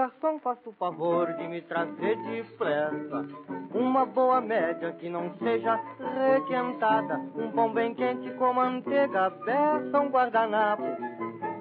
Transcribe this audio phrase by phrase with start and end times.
[0.00, 3.26] garçom, faça o favor de me trazer depressa
[3.74, 5.78] uma boa média que não seja
[6.32, 10.84] requentada, um pão bem quente com manteiga, beça, um guardanapo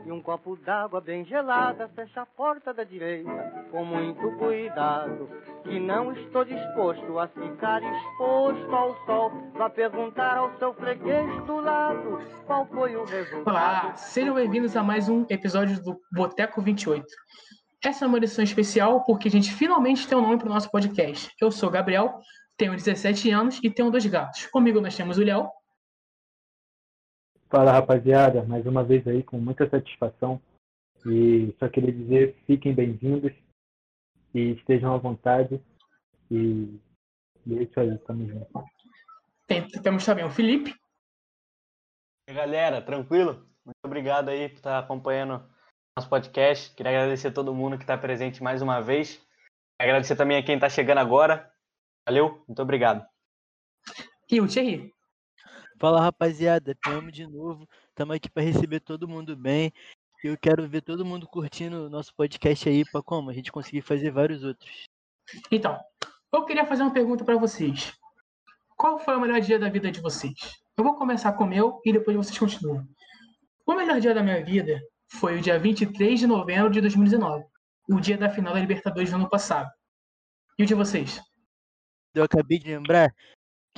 [0.06, 1.90] e um copo d'água bem gelada.
[1.90, 3.30] Fecha a porta da direita
[3.72, 5.30] com muito cuidado,
[5.64, 9.32] que não estou disposto a ficar exposto ao sol.
[9.54, 13.50] Vá perguntar ao seu freguês do lado qual foi o resultado.
[13.50, 17.06] Olá, sejam bem-vindos a mais um episódio do Boteco 28.
[17.82, 20.70] Essa é uma edição especial porque a gente finalmente tem um nome para o nosso
[20.70, 21.34] podcast.
[21.40, 22.20] Eu sou Gabriel,
[22.58, 24.48] tenho 17 anos e tenho dois gatos.
[24.48, 25.50] Comigo nós temos o Léo.
[27.50, 30.42] Fala rapaziada, mais uma vez aí com muita satisfação.
[31.06, 33.32] E só queria dizer, fiquem bem-vindos
[34.36, 35.64] e estejam à vontade.
[36.30, 36.78] E,
[37.46, 38.66] e é isso aí, tamo junto.
[39.48, 40.76] Tem, temos também o Felipe.
[42.30, 43.48] E galera, tranquilo?
[43.64, 45.48] Muito obrigado aí por estar acompanhando
[45.96, 46.74] nosso podcast.
[46.76, 49.22] Queria agradecer a todo mundo que está presente mais uma vez.
[49.80, 51.52] Agradecer também a quem está chegando agora.
[52.06, 53.06] Valeu, muito obrigado.
[54.30, 54.94] E o Thierry.
[55.80, 57.68] Fala rapaziada, tamo de novo.
[57.88, 59.72] Estamos aqui para receber todo mundo bem.
[60.22, 63.82] Eu quero ver todo mundo curtindo o nosso podcast aí para como a gente conseguir
[63.82, 64.84] fazer vários outros.
[65.50, 65.80] Então,
[66.34, 67.94] eu queria fazer uma pergunta para vocês.
[68.76, 70.36] Qual foi o melhor dia da vida de vocês?
[70.78, 72.86] Eu vou começar com o meu e depois vocês continuam.
[73.66, 74.82] O melhor dia da minha vida
[75.12, 77.46] foi o dia 23 de novembro de 2019,
[77.90, 79.70] o dia da final da Libertadores do ano passado.
[80.58, 81.22] E o de vocês?
[82.14, 83.14] Eu acabei de lembrar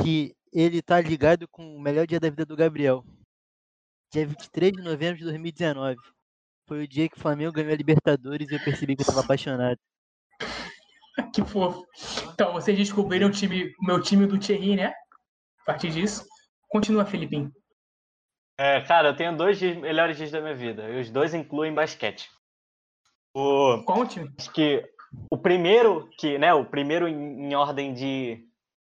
[0.02, 3.06] que ele tá ligado com o melhor dia da vida do Gabriel.
[4.12, 5.96] Dia 23 de novembro de 2019.
[6.68, 9.22] Foi o dia que o Flamengo ganhou a Libertadores e eu percebi que eu tava
[9.22, 9.80] apaixonado.
[11.34, 11.86] que fofo.
[12.34, 14.88] Então, vocês descobriram o, time, o meu time do Thierry, né?
[15.62, 16.26] A partir disso.
[16.70, 17.52] Continua, Felipinho.
[18.64, 20.88] É, cara, eu tenho dois dias, melhores dias da minha vida.
[20.88, 22.30] E os dois incluem basquete.
[23.36, 24.20] O, Conte.
[24.38, 24.88] Acho que
[25.32, 28.48] o primeiro, que, né, o primeiro em, em ordem de,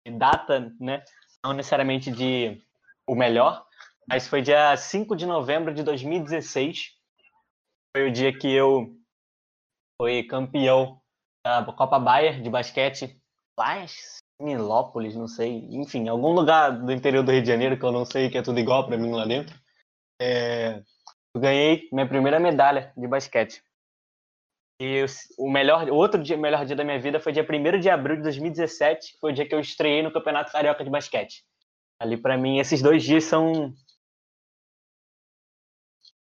[0.06, 1.02] de data, né?
[1.44, 2.62] não necessariamente de
[3.08, 3.66] o melhor,
[4.08, 6.92] mas foi dia 5 de novembro de 2016.
[7.92, 8.96] Foi o dia que eu
[10.00, 11.02] fui campeão
[11.44, 13.20] da Copa Bayer de basquete
[13.58, 13.84] lá
[14.40, 17.92] em Milópolis, não sei, enfim, algum lugar do interior do Rio de Janeiro que eu
[17.92, 19.58] não sei, que é tudo igual para mim lá dentro.
[20.20, 20.82] É,
[21.34, 23.62] eu ganhei minha primeira medalha de basquete.
[24.80, 25.04] E
[25.38, 28.22] o melhor, outro dia, melhor dia da minha vida foi dia 1 de abril de
[28.22, 31.44] 2017, foi o dia que eu estreiei no Campeonato Carioca de Basquete.
[31.98, 33.74] Ali, para mim, esses dois dias são.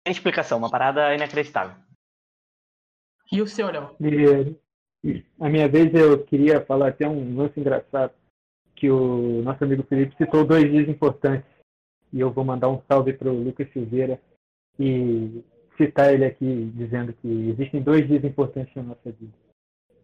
[0.05, 1.81] Sem explicação, uma parada inacreditável.
[3.31, 3.95] E o seu, Léo?
[5.39, 8.13] A minha vez eu queria falar até um lance engraçado,
[8.75, 11.49] que o nosso amigo Felipe citou dois dias importantes.
[12.13, 14.19] E eu vou mandar um salve para o Lucas Silveira.
[14.79, 15.43] E
[15.77, 19.33] citar ele aqui dizendo que existem dois dias importantes na nossa vida.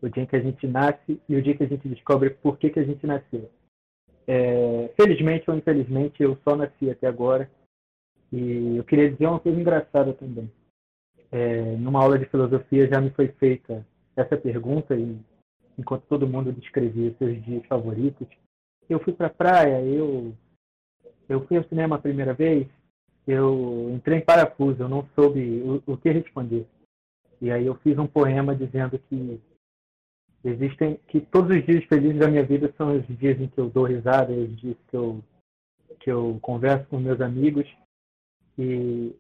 [0.02, 2.58] O dia em que a gente nasce e o dia que a gente descobre por
[2.58, 3.50] que, que a gente nasceu.
[4.28, 7.50] É, felizmente ou infelizmente, eu só nasci até agora.
[8.32, 10.52] E eu queria dizer uma coisa engraçada também.
[11.32, 13.86] É, numa aula de filosofia já me foi feita
[14.18, 15.18] essa pergunta e
[15.78, 18.28] enquanto todo mundo descrevia seus dias favoritos,
[18.90, 20.34] eu fui para a praia, eu
[21.30, 22.68] eu fui ao cinema a primeira vez,
[23.28, 26.66] eu entrei em parafuso, eu não soube o, o, que responder.
[27.42, 29.40] E aí eu fiz um poema dizendo que
[30.44, 33.70] existem, que todos os dias felizes da minha vida são os dias em que eu
[33.70, 35.22] dou risada, os dias que eu
[36.00, 37.68] que eu converso com meus amigos
[38.58, 39.14] e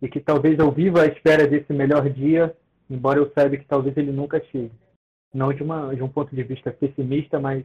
[0.00, 2.56] e que talvez eu viva à espera desse melhor dia,
[2.92, 4.72] embora eu saiba que talvez ele nunca chegue.
[5.32, 7.64] Não de uma de um ponto de vista pessimista, mas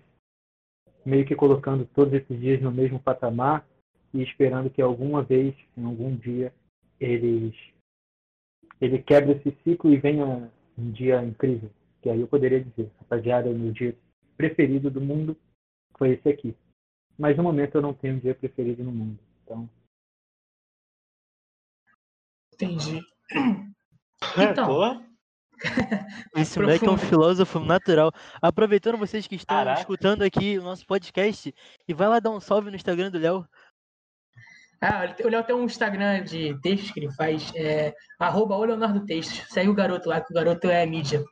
[1.06, 3.68] meio que colocando todos esses dias no mesmo patamar
[4.14, 6.54] e esperando que alguma vez, em algum dia,
[7.00, 7.54] eles
[8.80, 11.70] ele quebre esse ciclo e venha um dia incrível.
[12.02, 13.98] Que aí eu poderia dizer, rapaziada, o meu dia
[14.38, 15.36] preferido do mundo
[15.98, 16.56] foi esse aqui.
[17.18, 19.20] Mas no momento eu não tenho um dia preferido no mundo.
[19.44, 19.70] Então.
[22.54, 23.02] Entendi.
[24.38, 25.07] Então.
[26.36, 28.12] Esse moleque é um filósofo natural.
[28.42, 29.80] Aproveitando vocês que estão Caraca.
[29.80, 31.54] escutando aqui o nosso podcast,
[31.88, 33.48] e vai lá dar um salve no Instagram do Léo.
[34.80, 39.06] Ah, o Léo tem um Instagram de textos que ele faz, é arroba o Leonardo
[39.06, 39.44] Textos.
[39.50, 41.24] Segue o garoto lá, que o garoto é mídia.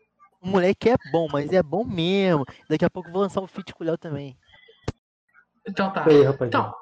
[0.41, 2.43] O moleque é bom, mas é bom mesmo.
[2.69, 4.37] Daqui a pouco eu vou lançar um feat com o Léo também.
[5.67, 6.05] Então tá.
[6.05, 6.73] Aí, então,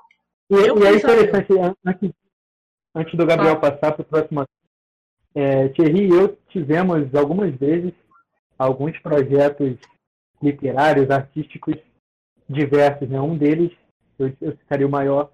[0.49, 1.53] e, e aí, interessante,
[1.85, 2.11] antes,
[2.95, 3.59] antes do Gabriel ah.
[3.59, 4.45] passar para o próximo
[5.35, 7.93] é, Thierry e eu tivemos algumas vezes
[8.57, 9.77] alguns projetos
[10.41, 11.75] literários, artísticos
[12.47, 13.09] diversos.
[13.09, 13.19] Né?
[13.19, 13.71] Um deles,
[14.19, 15.31] eu, eu citaria o maior,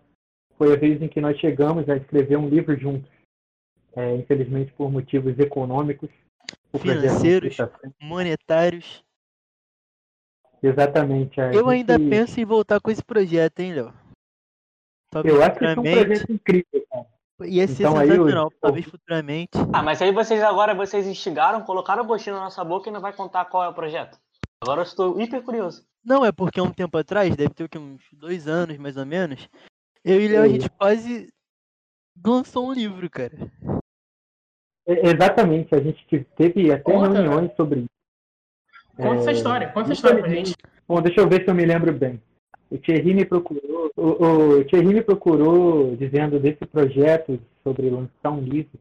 [0.57, 3.09] foi a vez em que nós chegamos a escrever um livro juntos.
[3.95, 6.09] É, infelizmente, por motivos econômicos,
[6.79, 7.57] Financeiros.
[7.99, 9.03] Monetários.
[10.61, 11.39] Exatamente.
[11.41, 13.93] a Eu ainda gente- penso em voltar com esse projeto, hein, Léo?
[15.25, 17.07] Eu acho que é um projeto incrível, cara.
[17.45, 18.47] Ia ser Então, aí, sensacional.
[18.47, 19.51] o- Talvez futuramente.
[19.73, 23.01] Ah, mas aí vocês agora, vocês instigaram, colocaram o gostinho na nossa boca e não
[23.01, 24.19] vai contar qual é o projeto.
[24.61, 25.85] Agora eu estou hiper curioso.
[26.03, 29.47] Não, é porque há um tempo atrás, deve ter uns dois anos mais ou menos,
[30.03, 31.29] eu e Léo, a gente quase
[32.25, 33.37] lançou um livro, cara.
[34.87, 37.89] É- Exatamente, a gente te- teve até Conta, reuniões sobre isso.
[38.97, 40.53] Conta essa É, história, conta essa história pra gente.
[40.87, 42.21] Bom, deixa eu ver se eu me lembro bem.
[42.71, 48.41] O Thierry me procurou, o, o Thierry me procurou dizendo desse projeto sobre lançar um
[48.41, 48.77] livro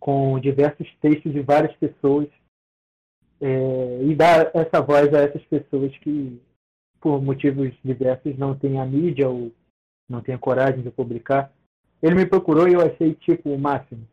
[0.00, 2.28] com diversos textos de várias pessoas
[3.40, 6.40] é, e dar essa voz a essas pessoas que,
[7.00, 9.52] por motivos diversos, não têm a mídia ou
[10.08, 11.52] não têm a coragem de publicar.
[12.02, 14.06] Ele me procurou e eu achei tipo o máximo.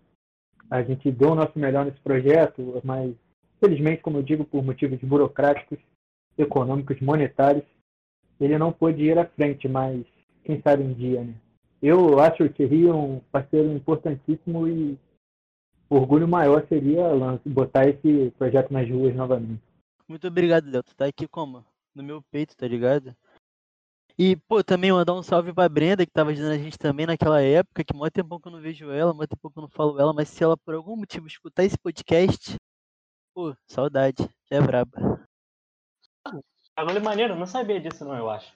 [0.69, 3.13] A gente deu o nosso melhor nesse projeto, mas
[3.59, 5.77] felizmente, como eu digo, por motivos burocráticos,
[6.37, 7.65] econômicos, monetários,
[8.43, 10.03] ele não pôde ir à frente, mas
[10.43, 11.33] quem sabe um dia, né?
[11.81, 14.97] Eu acho o Thierry um parceiro importantíssimo e
[15.89, 17.03] o orgulho maior seria
[17.45, 19.61] botar esse projeto nas ruas novamente.
[20.07, 20.83] Muito obrigado, Léo.
[20.83, 21.65] Tu tá aqui como?
[21.93, 23.15] No meu peito, tá ligado?
[24.17, 27.41] E, pô, também mandar um salve pra Brenda, que tava ajudando a gente também naquela
[27.41, 29.99] época, que mó tempão que eu não vejo ela, mó tempão que eu não falo
[29.99, 32.55] ela, mas se ela por algum motivo escutar esse podcast,
[33.33, 35.27] pô, saudade, já é braba.
[36.75, 38.51] Agora é maneiro, eu não sabia disso não, eu acho.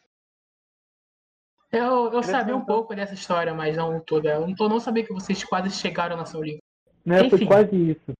[1.71, 2.65] Eu, eu sabia um Interessante.
[2.65, 4.29] pouco dessa história, mas não toda.
[4.29, 6.61] Eu não, eu não sabia que vocês quase chegaram na seu livro.
[7.05, 7.29] Né?
[7.29, 8.13] Foi quase isso.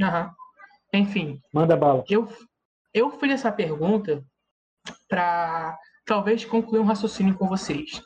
[0.00, 0.34] Aham.
[0.92, 2.02] Enfim, Manda bala.
[2.08, 2.26] eu,
[2.94, 4.24] eu fiz essa pergunta
[5.06, 8.02] para talvez concluir um raciocínio com vocês.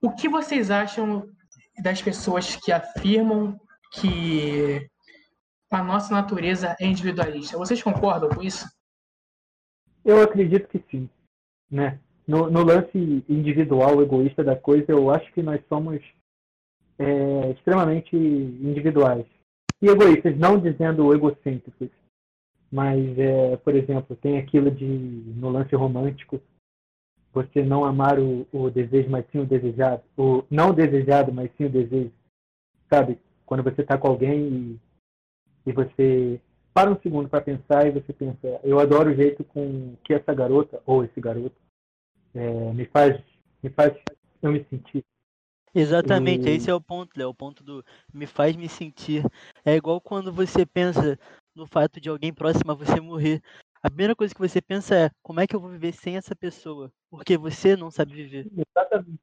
[0.00, 1.26] O que vocês acham
[1.82, 3.58] das pessoas que afirmam
[3.92, 4.88] que
[5.70, 7.58] a nossa natureza é individualista?
[7.58, 8.64] Vocês concordam com isso?
[10.04, 11.08] Eu acredito que sim.
[11.70, 11.98] Né?
[12.26, 16.00] No, no lance individual, egoísta da coisa, eu acho que nós somos
[16.98, 19.26] é, extremamente individuais.
[19.80, 21.90] E egoístas, não dizendo egocêntricos.
[22.70, 26.40] Mas, é, por exemplo, tem aquilo de, no lance romântico,
[27.32, 30.02] você não amar o, o desejo, mas sim o desejado.
[30.16, 32.12] O não desejado, mas sim o desejo.
[32.88, 33.18] Sabe?
[33.44, 34.80] Quando você está com alguém e,
[35.66, 36.40] e você
[36.74, 40.34] para um segundo para pensar e você pensa, eu adoro o jeito com que essa
[40.34, 41.54] garota, ou esse garoto,
[42.34, 43.22] é, me faz
[43.62, 43.96] me faz
[44.42, 45.04] eu me sentir.
[45.72, 47.30] Exatamente, E- esse é o ponto, Léo.
[47.30, 49.24] O ponto do me faz me sentir.
[49.64, 51.18] É igual quando você pensa
[51.54, 53.40] no fato de alguém próximo a você morrer.
[53.82, 56.34] A primeira coisa que você pensa é como é que eu vou viver sem essa
[56.34, 56.92] pessoa?
[57.10, 58.46] Porque você não sabe viver.
[58.56, 59.20] Exatamente.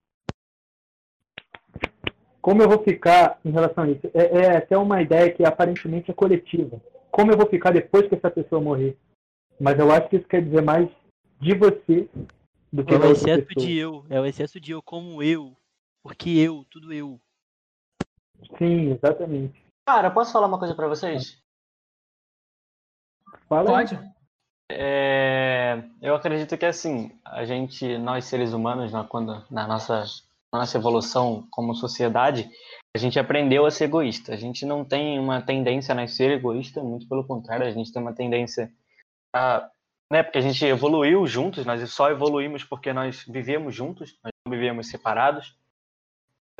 [2.42, 4.08] Como eu vou ficar em relação a isso?
[4.14, 6.82] É, é até uma ideia que aparentemente é coletiva.
[7.12, 8.98] Como eu vou ficar depois que essa pessoa morrer?
[9.60, 10.90] Mas eu acho que isso quer dizer mais
[11.40, 12.10] de você
[12.72, 13.66] do que É o excesso pessoa.
[13.66, 14.06] de eu.
[14.10, 15.56] É o excesso de eu como eu.
[16.02, 17.20] Porque eu, tudo eu.
[18.58, 19.64] Sim, exatamente.
[19.86, 21.40] Cara, posso falar uma coisa pra vocês?
[23.48, 23.70] Fala.
[23.70, 24.00] Pode?
[24.72, 30.06] É, eu acredito que assim, a gente, nós seres humanos, na, quando, na nossa,
[30.52, 32.50] na nossa evolução como sociedade,
[32.96, 34.34] a gente aprendeu a ser egoísta.
[34.34, 38.02] A gente não tem uma tendência a nascer egoísta, muito pelo contrário, a gente tem
[38.02, 38.72] uma tendência
[39.34, 39.70] a.
[40.12, 44.52] Né, porque a gente evoluiu juntos, nós só evoluímos porque nós vivemos juntos, nós não
[44.52, 45.58] vivemos separados.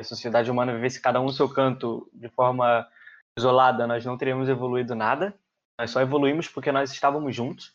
[0.00, 2.88] a sociedade humana vivesse cada um no seu canto de forma
[3.36, 5.34] isolada, nós não teríamos evoluído nada.
[5.78, 7.74] Nós só evoluímos porque nós estávamos juntos.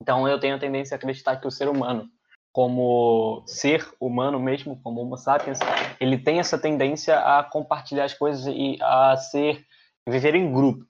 [0.00, 2.08] Então eu tenho a tendência a acreditar que o ser humano,
[2.52, 5.58] como ser humano mesmo, como Homo sapiens,
[6.00, 9.64] ele tem essa tendência a compartilhar as coisas e a ser
[10.08, 10.84] viver em grupo.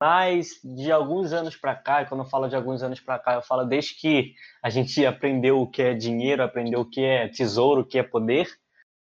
[0.00, 3.42] Mas de alguns anos para cá, quando eu falo de alguns anos para cá, eu
[3.42, 7.82] falo desde que a gente aprendeu o que é dinheiro, aprendeu o que é tesouro,
[7.82, 8.48] o que é poder,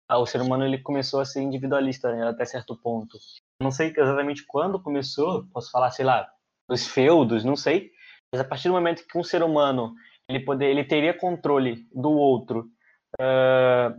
[0.10, 3.18] ah, o ser humano ele começou a ser individualista né, até certo ponto.
[3.62, 6.27] Não sei exatamente quando começou, posso falar, sei lá,
[6.70, 7.92] os feudos, não sei,
[8.32, 9.94] mas a partir do momento que um ser humano
[10.27, 12.70] ele poder, ele teria controle do outro,
[13.20, 13.94] ah,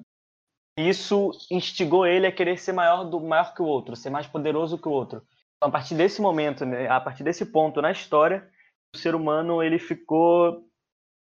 [0.78, 4.78] isso instigou ele a querer ser maior do maior que o outro, ser mais poderoso
[4.78, 5.22] que o outro.
[5.56, 8.48] Então, a partir desse momento, né, a partir desse ponto na história,
[8.94, 10.64] o ser humano ele ficou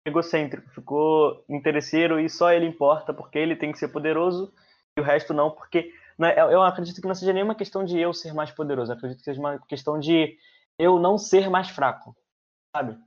[0.05, 4.53] egocêntrico, ficou interesseiro e só ele importa porque ele tem que ser poderoso
[4.97, 8.13] e o resto não, porque né, eu acredito que não seja nenhuma questão de eu
[8.13, 10.37] ser mais poderoso, acredito que seja uma questão de
[10.79, 12.15] eu não ser mais fraco,
[12.75, 12.97] sabe?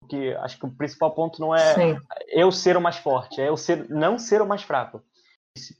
[0.00, 1.98] Porque acho que o principal ponto não é Sim.
[2.28, 5.02] eu ser o mais forte, é eu ser, não ser o mais fraco.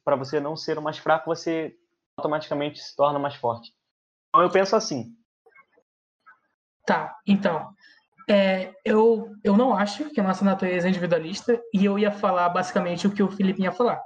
[0.04, 1.76] Para você não ser o mais fraco, você
[2.16, 3.72] automaticamente se torna mais forte.
[4.28, 5.14] Então eu penso assim.
[6.84, 7.74] Tá, então,
[8.28, 12.48] é, eu, eu não acho que a nossa natureza é individualista e eu ia falar
[12.48, 14.02] basicamente o que o Felipe ia falar.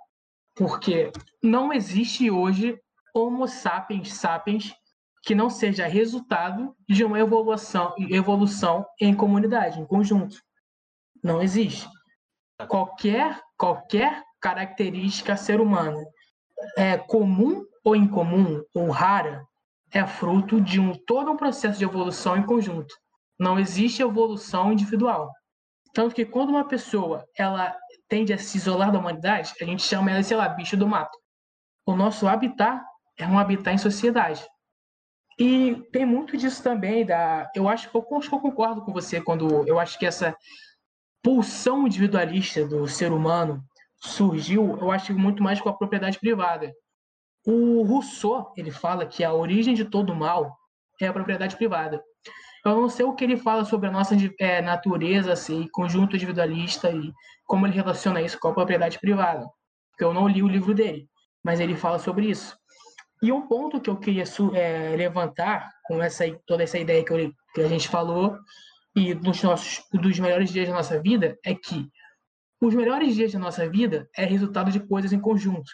[0.55, 1.11] Porque
[1.43, 2.79] não existe hoje
[3.14, 4.75] Homo sapiens sapiens
[5.23, 10.43] que não seja resultado de uma evolução, evolução em comunidade, em conjunto.
[11.23, 11.88] Não existe.
[12.69, 16.04] Qualquer, qualquer característica ser humana
[16.76, 19.46] é comum ou incomum ou rara
[19.92, 22.94] é fruto de um todo um processo de evolução em conjunto.
[23.38, 25.30] Não existe evolução individual.
[25.94, 27.76] Tanto que quando uma pessoa ela
[28.08, 31.16] tende a se isolar da humanidade, a gente chama ela, sei lá, bicho do mato.
[31.87, 32.82] O nosso habitat
[33.18, 34.44] é um habitat em sociedade.
[35.38, 37.50] E tem muito disso também da.
[37.54, 40.37] Eu acho que eu, eu concordo com você quando eu acho que essa
[41.22, 43.62] pulsão individualista do ser humano
[44.02, 46.73] surgiu, eu acho muito mais com a propriedade privada.
[47.47, 50.56] O Rousseau, ele fala que a origem de todo mal
[51.00, 52.02] é a propriedade privada.
[52.64, 56.90] Eu não sei o que ele fala sobre a nossa é, natureza, assim, conjunto individualista
[56.90, 57.12] e
[57.44, 59.49] como ele relaciona isso com a propriedade privada.
[59.90, 61.09] Porque eu não li o livro dele,
[61.42, 62.56] mas ele fala sobre isso.
[63.21, 67.32] E um ponto que eu queria é, levantar com essa, toda essa ideia que, eu,
[67.54, 68.37] que a gente falou
[68.94, 71.88] e dos nossos dos melhores dias da nossa vida é que
[72.66, 75.69] os melhores dias da nossa vida é resultado de coisas em conjunto.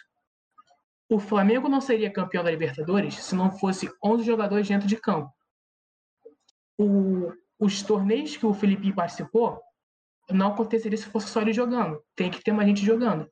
[1.07, 5.31] O Flamengo não seria campeão da Libertadores se não fosse 11 jogadores dentro de campo.
[6.77, 9.61] O, os torneios que o Felipe participou
[10.31, 12.03] não aconteceria se fosse só ele jogando.
[12.15, 13.29] Tem que ter mais gente jogando.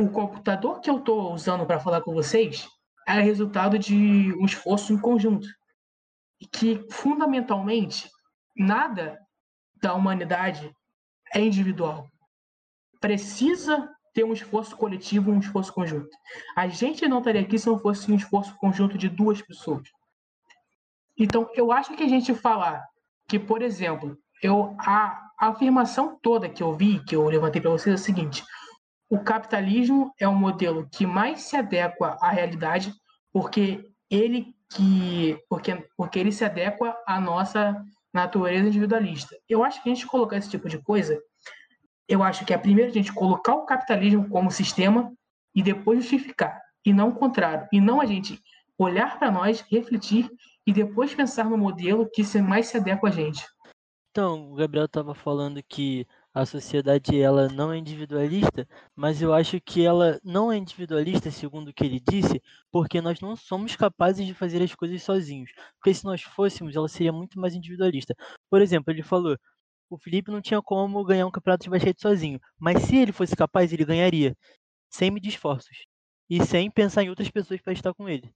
[0.00, 2.68] O computador que eu estou usando para falar com vocês
[3.06, 5.48] é resultado de um esforço em conjunto.
[6.40, 8.08] E que, fundamentalmente,
[8.56, 9.18] nada
[9.74, 10.72] da humanidade
[11.34, 12.09] é individual.
[13.00, 16.10] Precisa ter um esforço coletivo, um esforço conjunto.
[16.56, 19.88] A gente não estaria aqui se não fosse um esforço conjunto de duas pessoas.
[21.16, 22.84] Então, eu acho que a gente falar
[23.28, 27.70] que, por exemplo, eu a, a afirmação toda que eu vi, que eu levantei para
[27.70, 28.42] vocês é a seguinte:
[29.08, 32.92] o capitalismo é o modelo que mais se adequa à realidade,
[33.32, 39.36] porque ele que porque, porque ele se adequa à nossa natureza individualista.
[39.48, 41.20] Eu acho que a gente colocar esse tipo de coisa,
[42.10, 45.12] eu acho que é primeiro a gente colocar o capitalismo como sistema
[45.54, 48.42] e depois justificar, e não o contrário, e não a gente
[48.76, 50.28] olhar para nós, refletir
[50.66, 53.46] e depois pensar no modelo que mais se adequa a gente.
[54.10, 59.60] Então, o Gabriel estava falando que a sociedade ela não é individualista, mas eu acho
[59.60, 64.26] que ela não é individualista, segundo o que ele disse, porque nós não somos capazes
[64.26, 65.52] de fazer as coisas sozinhos.
[65.76, 68.12] Porque se nós fôssemos, ela seria muito mais individualista.
[68.50, 69.36] Por exemplo, ele falou:
[69.90, 73.34] o Felipe não tinha como ganhar um campeonato de basquete sozinho, mas se ele fosse
[73.34, 74.36] capaz, ele ganharia,
[74.88, 75.86] sem medir esforços
[76.28, 78.32] e sem pensar em outras pessoas para estar com ele.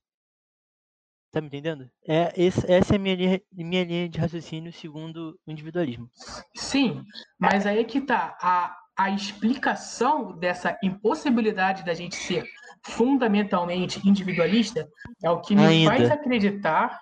[1.31, 1.89] Tá me entendendo?
[2.07, 6.09] É, esse, essa é a minha linha, minha linha de raciocínio segundo o individualismo.
[6.55, 7.03] Sim,
[7.39, 8.37] mas aí é que tá.
[8.41, 12.45] A, a explicação dessa impossibilidade da gente ser
[12.83, 14.87] fundamentalmente individualista
[15.21, 15.91] é o que me Ainda.
[15.91, 17.01] faz acreditar.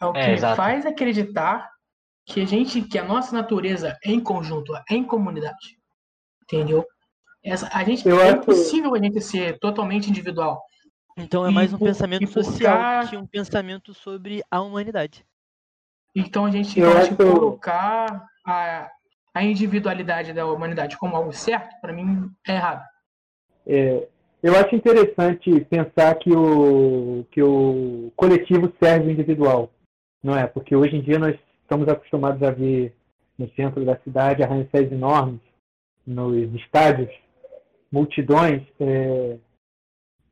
[0.00, 1.71] É o que é, me faz acreditar
[2.26, 5.78] que a gente, que a nossa natureza é em conjunto, é em comunidade.
[6.42, 6.86] Entendeu?
[7.44, 8.38] Essa, a gente, Eu é acho...
[8.38, 10.62] impossível a gente ser totalmente individual.
[11.16, 15.26] Então é mais um por, pensamento social que um pensamento sobre a humanidade.
[16.14, 17.16] Então a gente eu acho...
[17.16, 18.90] colocar a,
[19.34, 22.84] a individualidade da humanidade como algo certo, para mim é errado.
[23.66, 24.08] É,
[24.42, 29.70] eu acho interessante pensar que o, que o coletivo serve o individual,
[30.22, 30.46] não é?
[30.46, 31.36] Porque hoje em dia nós
[31.72, 32.94] estamos acostumados a ver
[33.38, 35.40] no centro da cidade arranha-céus enormes,
[36.06, 37.10] nos estádios,
[37.90, 38.62] multidões.
[38.78, 39.38] É,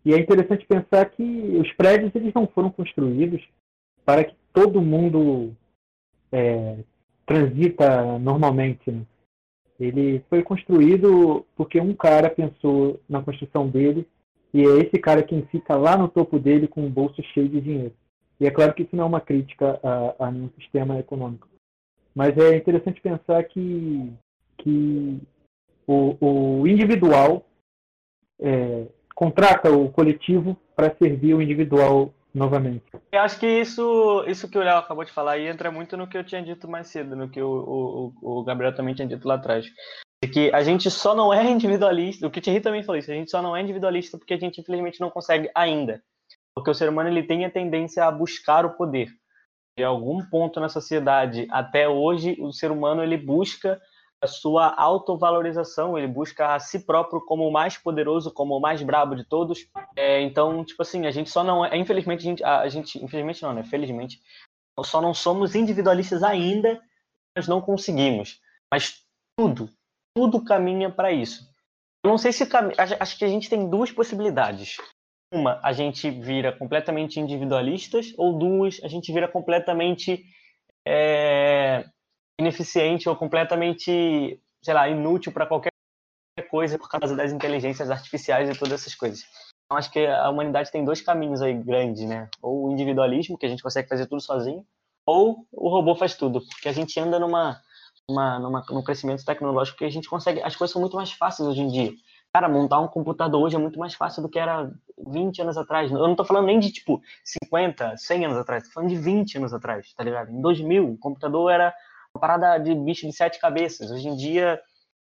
[0.05, 3.43] e é interessante pensar que os prédios eles não foram construídos
[4.05, 5.55] para que todo mundo
[6.31, 6.77] é,
[7.25, 8.91] transita normalmente.
[8.91, 9.03] Né?
[9.79, 14.07] Ele foi construído porque um cara pensou na construção dele
[14.53, 17.63] e é esse cara quem fica lá no topo dele com o bolso cheio de
[17.63, 17.95] dinheiro.
[18.41, 21.47] E é claro que isso não é uma crítica a, a um sistema econômico.
[22.15, 24.13] Mas é interessante pensar que,
[24.59, 25.21] que
[25.87, 26.17] o,
[26.61, 27.47] o individual
[28.41, 32.85] é, contrata o coletivo para servir o individual novamente.
[33.13, 36.07] Eu acho que isso, isso que o Léo acabou de falar aí entra muito no
[36.07, 39.27] que eu tinha dito mais cedo, no que o, o, o Gabriel também tinha dito
[39.27, 39.67] lá atrás.
[40.33, 43.15] Que a gente só não é individualista, o que o Thierry também falou isso, a
[43.15, 46.03] gente só não é individualista porque a gente infelizmente não consegue ainda.
[46.61, 49.09] Porque o ser humano ele tem a tendência a buscar o poder.
[49.79, 53.81] Em algum ponto na sociedade, até hoje, o ser humano ele busca
[54.23, 58.83] a sua autovalorização, ele busca a si próprio como o mais poderoso, como o mais
[58.83, 59.67] brabo de todos.
[59.97, 63.43] É, então, tipo assim, a gente só não é, infelizmente, a gente, a gente, infelizmente
[63.43, 63.63] não, né?
[63.65, 64.21] Felizmente,
[64.85, 66.79] só não somos individualistas ainda,
[67.35, 68.39] nós não conseguimos.
[68.71, 69.03] Mas
[69.35, 69.71] tudo,
[70.15, 71.49] tudo caminha para isso.
[72.05, 72.47] Eu não sei se
[73.01, 74.77] acho que a gente tem duas possibilidades.
[75.33, 80.25] Uma, a gente vira completamente individualistas, ou duas, a gente vira completamente
[80.85, 81.85] é,
[82.41, 85.71] ineficiente ou completamente, sei lá, inútil para qualquer
[86.51, 89.23] coisa por causa das inteligências artificiais e todas essas coisas.
[89.65, 92.29] Então, acho que a humanidade tem dois caminhos aí grandes, né?
[92.43, 94.67] Ou o individualismo, que a gente consegue fazer tudo sozinho,
[95.07, 97.61] ou o robô faz tudo, porque a gente anda numa,
[98.09, 100.43] numa, numa, num crescimento tecnológico que a gente consegue.
[100.43, 101.93] As coisas são muito mais fáceis hoje em dia.
[102.33, 105.91] Cara, montar um computador hoje é muito mais fácil do que era 20 anos atrás.
[105.91, 108.65] Eu não tô falando nem de, tipo, 50, 100 anos atrás.
[108.65, 110.31] Tô falando de 20 anos atrás, tá ligado?
[110.31, 111.75] Em 2000, o computador era
[112.15, 113.91] uma parada de bicho de sete cabeças.
[113.91, 114.61] Hoje em dia,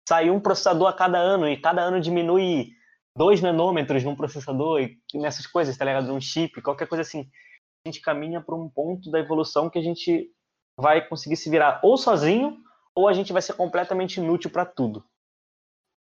[0.09, 2.71] sai um processador a cada ano e cada ano diminui
[3.16, 6.06] 2 nanômetros num processador e nessas coisas, tá ligado?
[6.06, 7.28] Num chip, qualquer coisa assim.
[7.85, 10.30] A gente caminha para um ponto da evolução que a gente
[10.78, 12.56] vai conseguir se virar ou sozinho
[12.95, 15.04] ou a gente vai ser completamente inútil para tudo.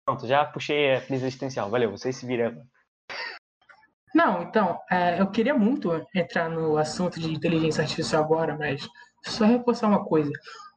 [0.10, 1.70] Pronto, já puxei a crise existencial.
[1.70, 2.66] Valeu, vocês se viram.
[4.16, 8.90] Não, então, é, eu queria muito entrar no assunto de inteligência artificial agora, mas
[9.24, 10.32] só reforçar uma coisa.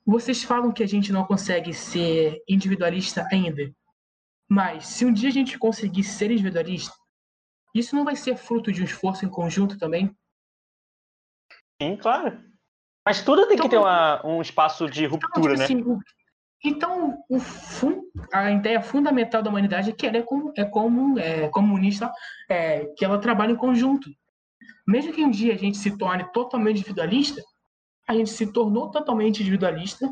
[0.04, 3.72] Vocês falam que a gente não consegue ser individualista ainda,
[4.46, 6.94] mas se um dia a gente conseguir ser individualista,
[7.74, 10.14] isso não vai ser fruto de um esforço em conjunto também?
[11.80, 12.38] Sim, claro.
[13.02, 15.94] Mas tudo tem então, que ter uma, um espaço de ruptura, então, tipo né?
[15.94, 16.02] Assim,
[16.64, 17.38] então, o
[18.32, 22.10] a ideia fundamental da humanidade é que ela é, como, é, como, é comunista,
[22.48, 24.08] é, que ela trabalha em conjunto.
[24.86, 27.42] Mesmo que um dia a gente se torne totalmente individualista,
[28.08, 30.08] a gente se tornou totalmente individualista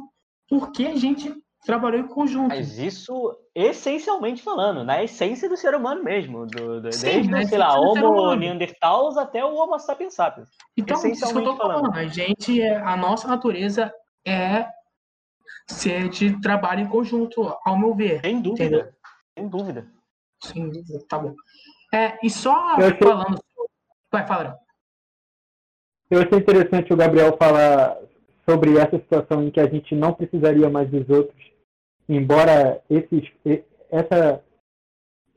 [0.49, 1.33] porque a gente
[1.65, 2.49] trabalhou em conjunto.
[2.49, 6.47] Mas isso, essencialmente falando, na essência do ser humano mesmo.
[6.47, 10.49] Do, do, Sim, desde, sei lá, Homo neanderthals até o Homo sapiens sapiens.
[10.77, 11.93] Então, essencialmente isso que eu tô falando.
[11.93, 11.97] falando.
[11.97, 13.93] A gente, é, a nossa natureza
[14.27, 14.67] é
[15.67, 18.21] ser de trabalho em conjunto, ao meu ver.
[18.21, 18.65] Sem dúvida.
[18.65, 18.93] Entendeu?
[19.37, 19.87] Sem dúvida.
[20.43, 21.35] Sem dúvida, tá bom.
[21.93, 23.35] É, e só eu falando.
[23.35, 23.67] Achei...
[24.13, 24.59] Vai, fala.
[26.11, 27.97] Eu achei interessante o Gabriel falar
[28.49, 31.53] sobre essa situação em que a gente não precisaria mais dos outros,
[32.09, 33.33] embora esse,
[33.91, 34.43] essa,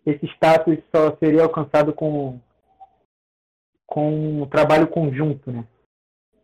[0.05, 2.39] esse status só seria alcançado com,
[3.85, 5.67] com um trabalho conjunto, né?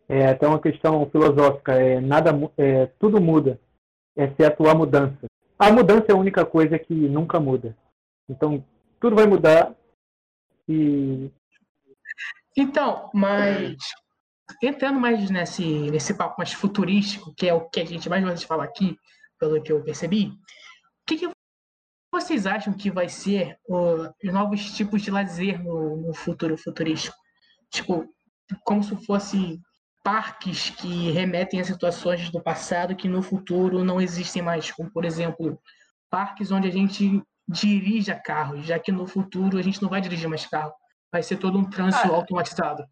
[0.08, 3.58] É até uma questão filosófica, é, nada, é, tudo muda
[4.22, 5.26] exceto a mudança.
[5.58, 7.76] A mudança é a única coisa que nunca muda.
[8.28, 8.64] Então,
[8.98, 9.74] tudo vai mudar
[10.68, 11.30] e.
[12.56, 13.76] Então, mas.
[14.62, 18.38] Entrando mais nesse, nesse papo mais futurístico, que é o que a gente mais gosta
[18.38, 18.96] de falar aqui,
[19.38, 20.36] pelo que eu percebi, o
[21.06, 21.30] que, que
[22.12, 27.16] vocês acham que vai ser os novos tipos de lazer no, no futuro futurístico?
[27.70, 28.12] Tipo,
[28.64, 29.60] como se fosse
[30.02, 35.04] parques que remetem a situações do passado que no futuro não existem mais, como por
[35.04, 35.60] exemplo,
[36.10, 40.28] parques onde a gente dirija carros, já que no futuro a gente não vai dirigir
[40.28, 40.72] mais carro,
[41.12, 42.84] vai ser todo um trânsito cara, automatizado.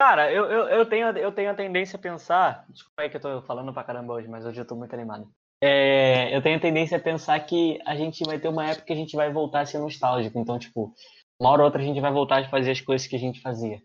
[0.00, 3.20] Cara, eu, eu, eu, tenho, eu tenho a tendência a pensar, desculpa aí que eu
[3.20, 5.30] tô falando pra caramba hoje, mas hoje eu tô muito animado.
[5.62, 8.92] É, eu tenho a tendência a pensar que a gente vai ter uma época que
[8.92, 10.92] a gente vai voltar a ser nostálgico, então, tipo,
[11.40, 13.40] uma hora ou outra a gente vai voltar a fazer as coisas que a gente
[13.40, 13.80] fazia.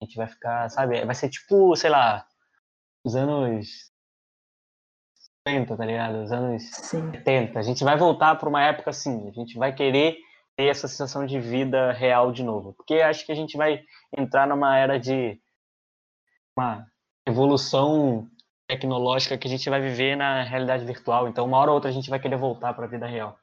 [0.00, 1.04] A gente vai ficar, sabe?
[1.04, 2.26] Vai ser tipo, sei lá,
[3.04, 3.90] os anos
[5.46, 6.22] 50, tá ligado?
[6.22, 7.10] Os anos Sim.
[7.12, 7.58] 70.
[7.58, 9.28] A gente vai voltar para uma época assim.
[9.28, 10.18] A gente vai querer
[10.56, 12.74] ter essa sensação de vida real de novo.
[12.74, 13.82] Porque acho que a gente vai
[14.16, 15.40] entrar numa era de
[16.56, 16.86] uma
[17.26, 18.28] evolução
[18.66, 21.28] tecnológica que a gente vai viver na realidade virtual.
[21.28, 23.38] Então, uma hora ou outra a gente vai querer voltar para a vida real.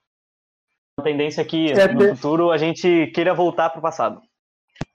[1.00, 4.22] A tendência é que no futuro a gente queira voltar para o passado.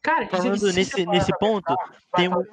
[0.03, 1.75] Cara, falando nesse, nesse ponto,
[2.15, 2.45] tem um,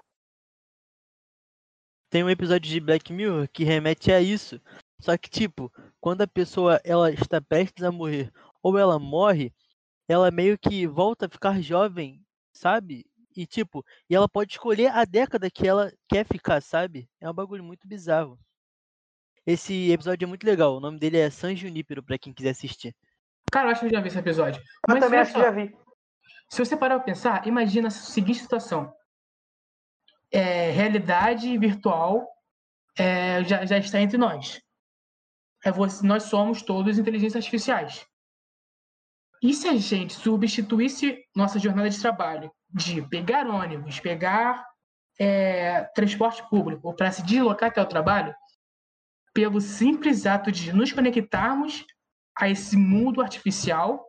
[2.10, 4.60] tem um episódio de Black Mirror que remete a isso.
[5.00, 8.32] Só que, tipo, quando a pessoa ela está prestes a morrer
[8.64, 9.54] ou ela morre,
[10.08, 13.06] ela meio que volta a ficar jovem, sabe?
[13.36, 17.10] E, tipo, e ela pode escolher a década que ela quer ficar, sabe?
[17.20, 18.40] É um bagulho muito bizarro.
[19.46, 20.78] Esse episódio é muito legal.
[20.78, 22.96] O nome dele é San Junípero, pra quem quiser assistir.
[23.52, 24.60] Cara, eu acho que eu já vi esse episódio.
[24.60, 25.76] Eu Mas também acho que já vi.
[26.56, 28.96] Se você parar para pensar, imagina a seguinte situação:
[30.32, 32.26] é, realidade virtual
[32.98, 34.62] é, já, já está entre nós.
[35.66, 38.08] É você, nós somos todos inteligências artificiais.
[39.44, 44.66] E se a gente substituísse nossa jornada de trabalho de pegar ônibus, pegar
[45.20, 48.34] é, transporte público para se deslocar até o trabalho,
[49.34, 51.86] pelo simples ato de nos conectarmos
[52.34, 54.02] a esse mundo artificial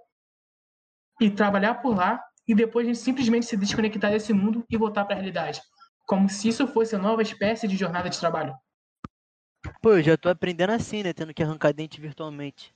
[1.21, 5.05] e trabalhar por lá e depois a gente simplesmente se desconectar desse mundo e voltar
[5.05, 5.61] para a realidade.
[6.07, 8.55] como se isso fosse a nova espécie de jornada de trabalho.
[9.83, 11.13] Pô, eu já tô aprendendo assim, né?
[11.13, 12.73] Tendo que arrancar dente virtualmente.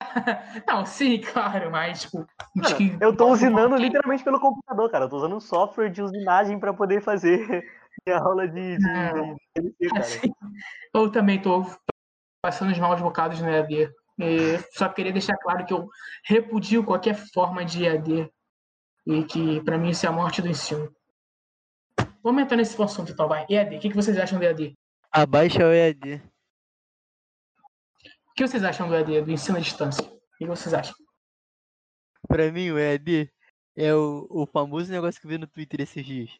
[0.66, 2.26] Não, sim, claro, mas tipo.
[2.54, 5.04] Mano, que- eu tô usinando literalmente pelo computador, cara.
[5.04, 7.38] Eu tô usando um software de usinagem pra poder fazer
[8.06, 9.98] minha aula de, de, de.
[9.98, 10.32] Assim,
[10.94, 11.64] eu também tô
[12.42, 13.90] passando os maus bocados no EAD.
[14.18, 15.88] E só queria deixar claro que eu
[16.24, 18.30] repudio qualquer forma de EAD
[19.06, 20.94] e que pra mim isso é a morte do ensino.
[22.22, 23.46] Vamos entrar nesse assunto então, vai.
[23.48, 24.76] EAD, o que que vocês acham do EAD?
[25.12, 26.22] Abaixa o EAD.
[28.04, 30.04] O que vocês acham do EAD, do ensino à distância?
[30.04, 30.94] O que vocês acham?
[32.26, 33.30] Pra mim, o EAD
[33.76, 36.30] é o, o famoso negócio que eu vi no Twitter esses dias.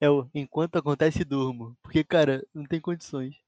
[0.00, 1.76] É o enquanto acontece, durmo.
[1.82, 3.41] Porque, cara, não tem condições.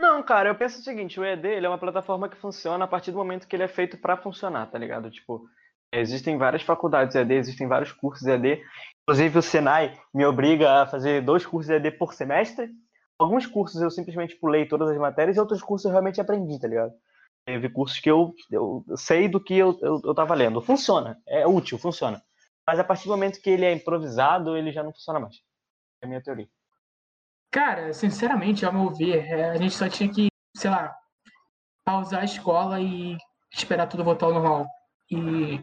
[0.00, 2.88] Não, cara, eu penso o seguinte, o EAD ele é uma plataforma que funciona a
[2.88, 5.10] partir do momento que ele é feito pra funcionar, tá ligado?
[5.10, 5.48] Tipo,
[5.92, 8.62] existem várias faculdades EAD, existem vários cursos EAD.
[9.02, 12.70] Inclusive o Senai me obriga a fazer dois cursos EAD por semestre.
[13.18, 16.68] Alguns cursos eu simplesmente pulei todas as matérias e outros cursos eu realmente aprendi, tá
[16.68, 16.92] ligado?
[17.44, 20.60] Teve cursos que eu, eu sei do que eu, eu, eu tava lendo.
[20.62, 22.22] Funciona, é útil, funciona.
[22.64, 25.36] Mas a partir do momento que ele é improvisado, ele já não funciona mais.
[26.00, 26.46] É a minha teoria.
[27.50, 30.94] Cara, sinceramente, ao meu ver, é, a gente só tinha que, sei lá,
[31.84, 33.16] pausar a escola e
[33.52, 34.66] esperar tudo voltar ao normal.
[35.10, 35.62] E,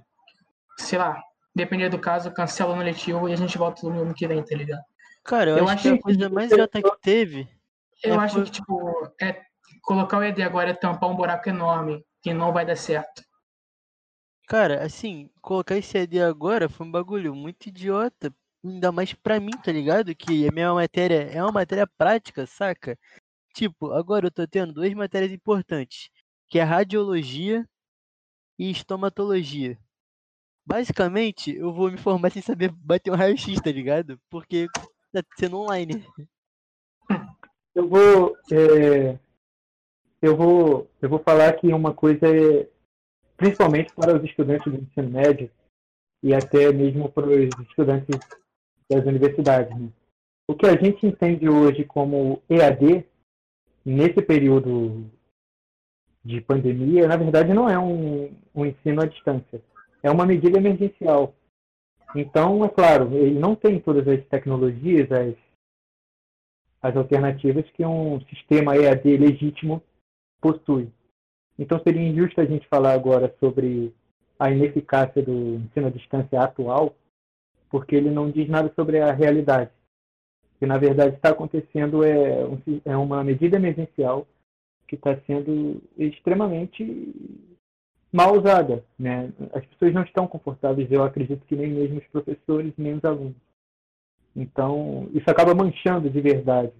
[0.79, 1.21] sei lá,
[1.55, 4.55] dependendo do caso, cancela no letivo e a gente volta no ano que vem, tá
[4.55, 4.81] ligado?
[5.23, 7.47] Cara, eu, Eu acho que a coisa mais idiota que teve.
[8.03, 9.41] Eu É, acho foi- que, tipo, é,
[9.83, 13.23] colocar o ED agora é tampar um buraco enorme, que não vai dar certo.
[14.47, 18.31] Cara, assim, colocar esse EAD agora foi um bagulho muito idiota.
[18.65, 20.15] Ainda mais pra mim, tá ligado?
[20.15, 22.97] Que a minha matéria é uma matéria prática, saca?
[23.53, 26.09] Tipo, agora eu tô tendo duas matérias importantes,
[26.49, 27.63] que é radiologia
[28.57, 29.77] e estomatologia.
[30.65, 34.19] Basicamente, eu vou me formar sem saber bater um raio-x, tá ligado?
[34.31, 34.65] Porque
[35.13, 36.03] tá sendo online.
[37.75, 39.19] Eu vou, é,
[40.21, 42.69] eu vou, eu vou falar que uma coisa é,
[43.35, 45.51] principalmente para os estudantes do ensino médio
[46.23, 48.17] e até mesmo para os estudantes
[48.89, 49.77] das universidades.
[49.77, 49.89] né?
[50.47, 53.05] O que a gente entende hoje como EAD
[53.83, 55.05] nesse período
[56.23, 59.61] de pandemia, na verdade, não é um, um ensino à distância,
[60.01, 61.33] é uma medida emergencial.
[62.15, 65.35] Então, é claro, ele não tem todas as tecnologias, as
[66.85, 69.81] as alternativas que um sistema EAD legítimo
[70.39, 70.87] possui.
[71.57, 73.91] Então seria injusto a gente falar agora sobre
[74.37, 76.95] a ineficácia do ensino à distância atual,
[77.69, 79.71] porque ele não diz nada sobre a realidade.
[80.55, 84.27] O que na verdade está acontecendo é, um, é uma medida emergencial
[84.87, 87.13] que está sendo extremamente
[88.11, 88.83] mal usada.
[88.97, 89.31] Né?
[89.53, 93.35] As pessoas não estão confortáveis, eu acredito que nem mesmo os professores, nem os alunos.
[94.35, 96.73] Então, isso acaba manchando de verdade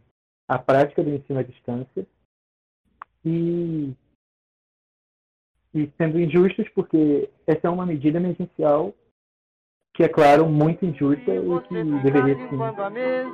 [0.47, 2.05] a prática do ensino à distância
[3.23, 3.93] e,
[5.73, 8.93] e sendo injustos, porque essa é uma medida emergencial
[9.95, 12.57] que é, claro, muito injusta e que deveria sim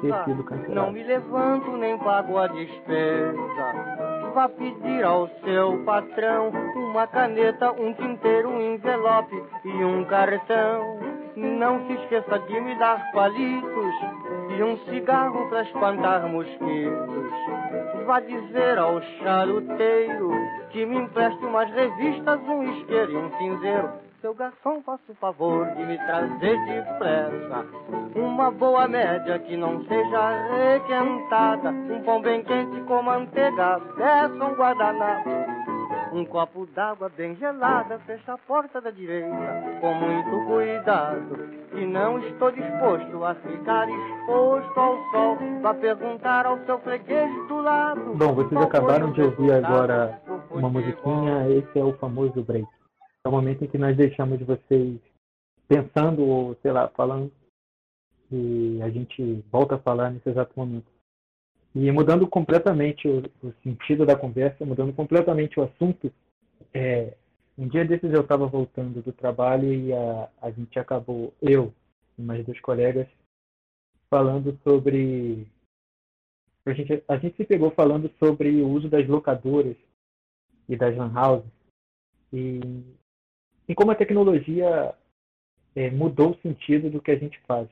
[0.02, 0.92] ter sido não cancelada.
[0.92, 3.36] me levanto nem pago a despesa.
[4.36, 11.00] Vá pedir ao seu patrão uma caneta, um tinteiro, um envelope e um cartão.
[11.36, 13.96] Não se esqueça de me dar palitos
[14.56, 17.32] e um cigarro para espantar mosquitos.
[18.06, 20.32] Vá dizer ao charuteiro
[20.70, 24.11] que me empreste umas revistas, um isqueiro e um cinzeiro.
[24.22, 27.66] Seu garçom, faça o favor de me trazer depressa
[28.16, 34.54] uma boa média que não seja requentada, um pão bem quente com manteiga, peça um
[34.54, 35.30] guardanapo,
[36.14, 41.62] um copo d'água bem gelada, fecha a porta da direita com muito cuidado.
[41.74, 47.60] E não estou disposto a ficar exposto ao sol, vá perguntar ao seu freguês do
[47.60, 48.14] lado.
[48.14, 52.68] Bom, vocês acabaram de ouvir agora uma musiquinha, esse é o famoso break.
[53.26, 55.00] É o momento em que nós deixamos vocês
[55.68, 57.32] pensando ou, sei lá, falando
[58.32, 60.90] e a gente volta a falar nesse exato momento.
[61.76, 66.12] E mudando completamente o, o sentido da conversa, mudando completamente o assunto,
[66.74, 67.16] é,
[67.58, 71.74] um dia desses eu estava voltando do trabalho e a, a gente acabou, eu
[72.18, 73.08] e mais dois colegas,
[74.10, 75.48] falando sobre.
[76.66, 79.76] A gente, a gente se pegou falando sobre o uso das locadoras
[80.70, 81.52] e das lan houses
[82.32, 82.60] e,
[83.72, 84.94] e como a tecnologia
[85.74, 87.70] é, mudou o sentido do que a gente faz.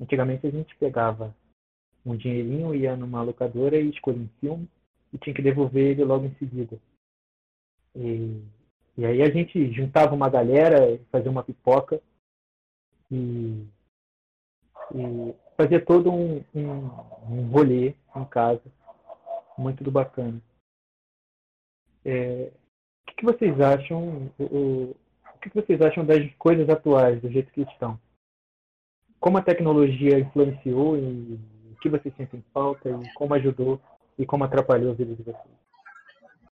[0.00, 1.32] Antigamente a gente pegava
[2.04, 4.68] um dinheirinho, ia numa locadora e escolhia um filme
[5.12, 6.76] e tinha que devolver ele logo em seguida.
[7.94, 8.42] E,
[8.98, 12.02] e aí a gente juntava uma galera, fazia uma pipoca
[13.08, 13.64] e,
[14.96, 16.90] E fazia todo um, um,
[17.30, 18.64] um rolê em casa,
[19.56, 20.42] muito do bacana.
[22.04, 24.28] É, o que, que vocês acham?
[24.40, 24.96] O,
[25.50, 27.98] que, vocês acham das coisas atuais, do jeito que estão?
[29.20, 31.38] Como a tecnologia influenciou e
[31.72, 33.80] o que vocês sentem falta e como ajudou
[34.18, 35.56] e como atrapalhou a vida de vocês?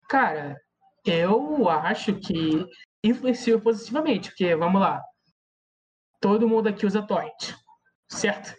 [0.08, 0.60] Cara,
[1.04, 2.66] eu acho que
[3.04, 5.02] influenciou positivamente, porque vamos lá.
[6.20, 7.54] Todo mundo aqui usa torrent,
[8.08, 8.54] certo?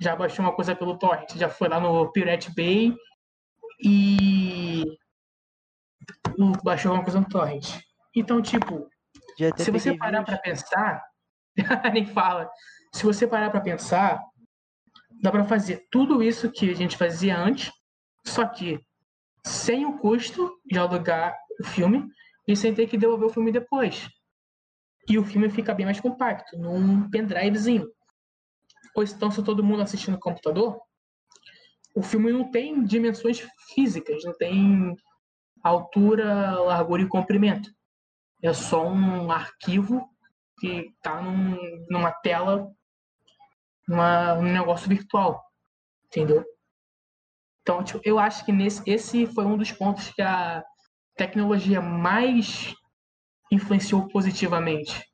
[0.00, 2.94] Já baixou uma coisa pelo torrent, já foi lá no Pirate Bay
[3.84, 4.84] e
[6.62, 7.80] baixou uma coisa no torrent.
[8.14, 8.88] Então, tipo,
[9.56, 11.02] se você parar para pensar,
[11.92, 12.50] nem fala.
[12.94, 14.20] Se você parar para pensar,
[15.22, 17.72] dá para fazer tudo isso que a gente fazia antes,
[18.26, 18.80] só que
[19.44, 22.06] sem o custo de alugar o filme
[22.46, 24.08] e sem ter que devolver o filme depois.
[25.08, 27.88] E o filme fica bem mais compacto, num pendrivezinho.
[28.94, 30.80] Ou então, se todo mundo assistir no computador,
[31.94, 34.94] o filme não tem dimensões físicas, não tem
[35.62, 37.70] altura, largura e comprimento.
[38.42, 40.08] É só um arquivo
[40.58, 42.70] que está num, numa tela,
[43.86, 45.42] numa, num negócio virtual,
[46.06, 46.44] entendeu?
[47.62, 50.64] Então, tipo, eu acho que nesse, esse foi um dos pontos que a
[51.16, 52.74] tecnologia mais
[53.50, 55.04] influenciou positivamente,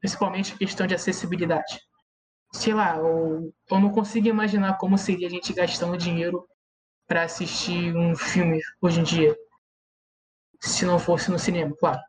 [0.00, 1.80] principalmente a questão de acessibilidade.
[2.52, 6.46] Sei lá, eu, eu não consigo imaginar como seria a gente gastando dinheiro
[7.06, 9.36] para assistir um filme hoje em dia,
[10.60, 12.00] se não fosse no cinema, claro.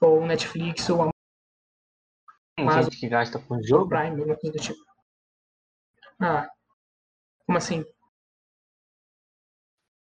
[0.00, 1.10] Ou Netflix, ou
[2.56, 3.88] Tem gente que gasta com jogo?
[3.88, 4.80] Prime, alguma coisa do tipo.
[6.18, 6.48] Ah,
[7.46, 7.84] como assim?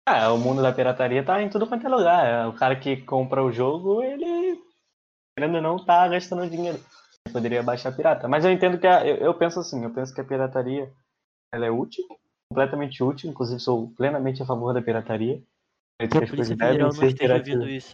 [0.07, 2.25] É, o mundo da pirataria tá em tudo quanto é lugar.
[2.25, 4.59] É, o cara que compra o jogo, ele,
[5.37, 6.79] querendo ou não, tá gastando dinheiro.
[7.25, 8.27] Ele poderia baixar pirata.
[8.27, 10.91] Mas eu entendo que a, eu, eu, penso assim, eu penso que a pirataria
[11.53, 12.03] ela é útil,
[12.49, 15.43] completamente útil, inclusive sou plenamente a favor da pirataria.
[15.99, 17.93] A Polícia Federal não esteja ouvindo isso.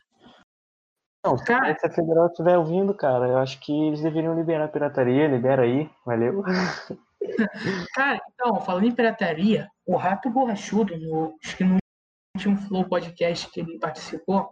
[1.26, 5.28] Não, se a Federal estiver ouvindo, cara, eu acho que eles deveriam liberar a pirataria,
[5.28, 6.44] libera aí, valeu.
[7.96, 11.78] Cara, então, falando em pirataria, o Rato Borrachudo, no, acho que no
[12.36, 14.52] último Flow podcast que ele participou,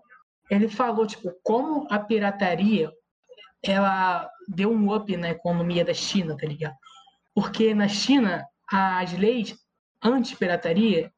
[0.50, 2.92] ele falou, tipo, como a pirataria
[3.62, 6.76] ela deu um up na economia da China, tá ligado?
[7.36, 9.56] Porque na China, as leis
[10.04, 11.12] anti-pirataria,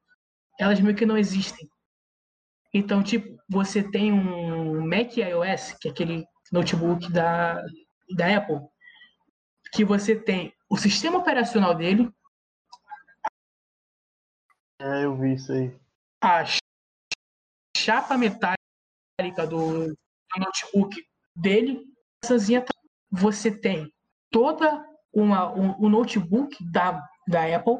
[0.59, 1.67] elas meio que não existem.
[2.73, 7.63] Então, tipo, você tem um Mac iOS, que é aquele notebook da,
[8.15, 8.59] da Apple,
[9.71, 12.11] que você tem o sistema operacional dele.
[14.79, 15.75] É, eu vi isso aí.
[16.21, 16.43] A
[17.77, 18.57] chapa metálica
[19.47, 19.97] do, do
[20.37, 20.95] notebook
[21.35, 21.85] dele.
[22.21, 22.35] Tá,
[23.11, 23.93] você tem
[24.31, 27.77] toda uma, um, um notebook da, da Apple,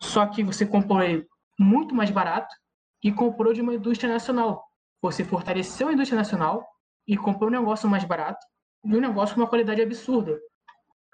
[0.00, 1.26] só que você comprou ele
[1.58, 2.54] muito mais barato
[3.02, 4.69] e comprou de uma indústria nacional.
[5.02, 6.66] Você fortaleceu a indústria nacional
[7.06, 8.44] e comprou um negócio mais barato
[8.84, 10.38] e um negócio com uma qualidade absurda.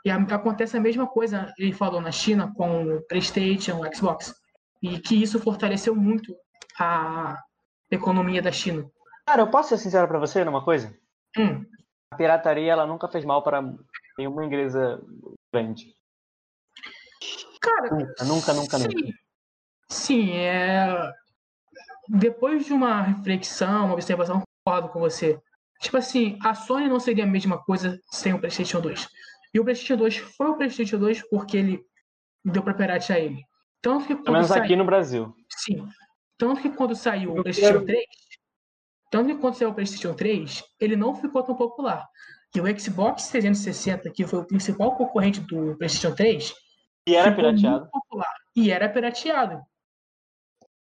[0.04, 4.34] E acontece a mesma coisa, ele falou, na China com o PlayStation, o Xbox.
[4.82, 6.34] E que isso fortaleceu muito
[6.78, 7.36] a
[7.90, 8.88] economia da China.
[9.26, 10.96] Cara, eu posso ser sincero para você numa coisa?
[11.36, 11.64] Hum.
[12.12, 13.62] A pirataria ela nunca fez mal para
[14.16, 15.02] nenhuma empresa
[15.52, 15.92] grande.
[17.60, 18.78] Cara, nunca, nunca, nunca.
[18.78, 19.18] Sim, nunca.
[19.88, 21.12] sim é...
[22.08, 25.38] depois de uma reflexão, uma observação, concordo com você.
[25.80, 29.08] Tipo assim, a Sony não seria a mesma coisa sem o PlayStation 2.
[29.52, 31.80] E o PlayStation 2 foi o PlayStation 2 porque ele
[32.44, 33.42] deu para piratear ele.
[33.82, 34.62] Tanto que Pelo menos saiu...
[34.62, 35.34] aqui no Brasil.
[35.50, 35.86] Sim.
[36.38, 38.04] Tanto que quando saiu o PlayStation 3,
[39.10, 42.06] tanto que quando saiu o PlayStation 3, ele não ficou tão popular.
[42.54, 46.54] E o Xbox 360, que foi o principal concorrente do PlayStation 3,
[47.06, 47.88] e era pirateado.
[47.90, 49.60] Popular, e era pirateado.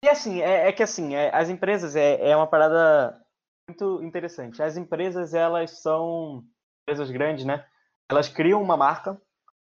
[0.03, 3.19] E assim, é, é que assim, é, as empresas é, é uma parada
[3.67, 4.61] muito interessante.
[4.61, 6.43] As empresas, elas são
[6.83, 7.65] empresas grandes, né?
[8.09, 9.19] elas criam uma marca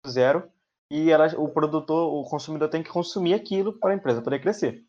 [0.03, 0.49] do zero
[0.91, 4.83] e elas, o produtor, o consumidor tem que consumir aquilo para a empresa poder crescer.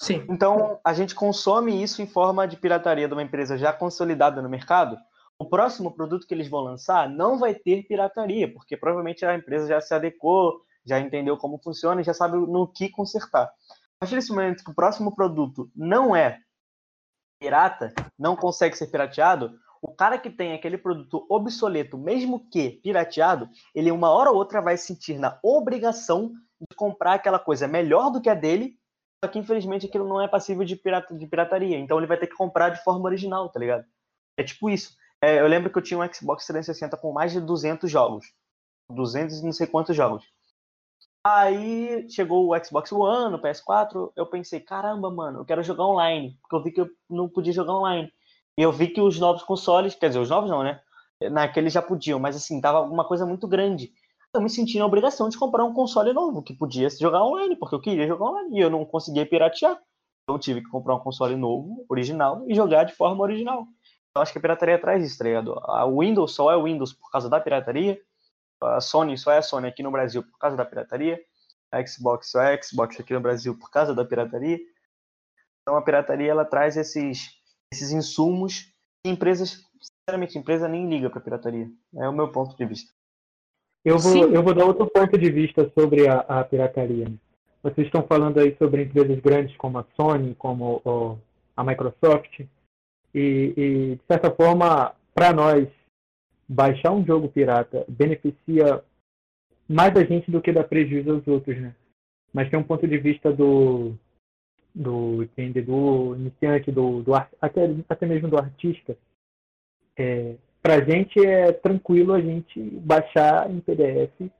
[0.00, 0.26] Sim.
[0.28, 4.48] Então, a gente consome isso em forma de pirataria de uma empresa já consolidada no
[4.48, 4.96] mercado.
[5.38, 9.68] O próximo produto que eles vão lançar não vai ter pirataria, porque provavelmente a empresa
[9.68, 13.52] já se adequou, já entendeu como funciona e já sabe no que consertar.
[14.02, 16.40] Partir desse momento que o próximo produto não é
[17.40, 23.48] pirata, não consegue ser pirateado, o cara que tem aquele produto obsoleto, mesmo que pirateado,
[23.72, 28.20] ele uma hora ou outra vai sentir na obrigação de comprar aquela coisa melhor do
[28.20, 28.76] que a dele,
[29.24, 31.78] só que infelizmente aquilo não é passível de, pirata, de pirataria.
[31.78, 33.84] Então ele vai ter que comprar de forma original, tá ligado?
[34.36, 34.96] É tipo isso.
[35.22, 38.34] É, eu lembro que eu tinha um Xbox 360 com mais de 200 jogos.
[38.90, 40.24] 200 e não sei quantos jogos.
[41.24, 46.36] Aí chegou o Xbox One, o PS4, eu pensei, caramba, mano, eu quero jogar online,
[46.40, 48.12] porque eu vi que eu não podia jogar online.
[48.58, 50.80] E eu vi que os novos consoles, quer dizer, os novos não, né?
[51.30, 53.92] Naqueles já podiam, mas assim, tava uma coisa muito grande.
[54.34, 57.74] Eu me senti na obrigação de comprar um console novo, que podia jogar online, porque
[57.74, 59.78] eu queria jogar online, e eu não conseguia piratear.
[60.24, 63.66] Então tive que comprar um console novo, original, e jogar de forma original.
[64.16, 65.54] Eu acho que a pirataria traz isso, tá ligado?
[65.64, 67.98] A Windows só é Windows por causa da pirataria,
[68.64, 71.20] a Sony só é a Sony aqui no Brasil por causa da pirataria,
[71.70, 74.60] a Xbox só é a Xbox aqui no Brasil por causa da pirataria.
[75.62, 77.30] Então a pirataria ela traz esses,
[77.72, 78.72] esses insumos
[79.02, 81.70] que empresas, sinceramente, a empresa nem liga para pirataria.
[81.96, 82.92] É o meu ponto de vista.
[83.84, 87.12] Eu vou, eu vou dar outro ponto de vista sobre a, a pirataria.
[87.62, 91.18] Vocês estão falando aí sobre empresas grandes como a Sony, como o,
[91.56, 92.40] a Microsoft,
[93.14, 95.68] e, e de certa forma, para nós,
[96.52, 98.82] baixar um jogo pirata beneficia
[99.68, 101.74] mais a gente do que dá prejuízo aos outros, né?
[102.32, 103.94] Mas tem um ponto de vista do
[104.74, 108.96] do empreendedor iniciante, do, do até, até mesmo do artista.
[109.98, 114.30] É, para a gente é tranquilo a gente baixar em PDF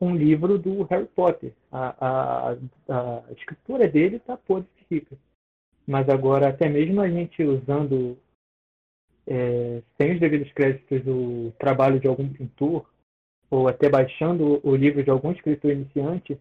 [0.00, 1.52] um livro do Harry Potter.
[1.72, 2.56] A, a,
[2.88, 5.16] a escritura dele está podre rica.
[5.86, 8.16] Mas agora, até mesmo a gente usando
[9.26, 12.88] é, sem os devidos créditos do trabalho de algum pintor,
[13.50, 16.38] ou até baixando o livro de algum escritor iniciante,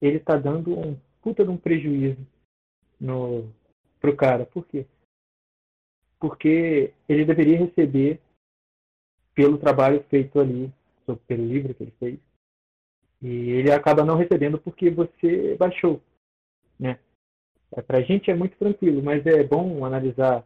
[0.00, 2.26] ele está dando um puta de um prejuízo
[3.00, 3.52] no,
[4.00, 4.46] pro cara.
[4.46, 4.86] Por quê?
[6.18, 8.20] Porque ele deveria receber
[9.34, 10.72] pelo trabalho feito ali,
[11.26, 12.18] pelo livro que ele fez,
[13.22, 16.00] e ele acaba não recebendo porque você baixou,
[16.78, 16.98] né?
[17.72, 20.44] É, Para a gente é muito tranquilo, mas é bom analisar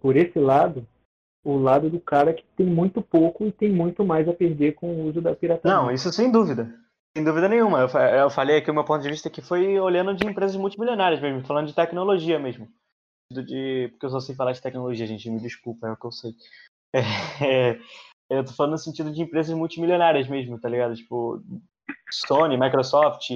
[0.00, 0.86] por esse lado
[1.44, 4.88] o lado do cara que tem muito pouco e tem muito mais a perder com
[4.88, 5.76] o uso da pirataria.
[5.76, 6.74] Não, isso sem dúvida.
[7.16, 7.80] Sem dúvida nenhuma.
[7.80, 11.20] Eu, eu falei aqui o meu ponto de vista que foi olhando de empresas multimilionárias
[11.20, 12.66] mesmo, falando de tecnologia mesmo.
[13.30, 16.12] De, porque eu só sei falar de tecnologia, gente, me desculpa, é o que eu
[16.12, 16.32] sei.
[18.30, 20.94] É, eu tô falando no sentido de empresas multimilionárias mesmo, tá ligado?
[20.94, 21.42] Tipo,
[22.10, 23.30] Sony, Microsoft,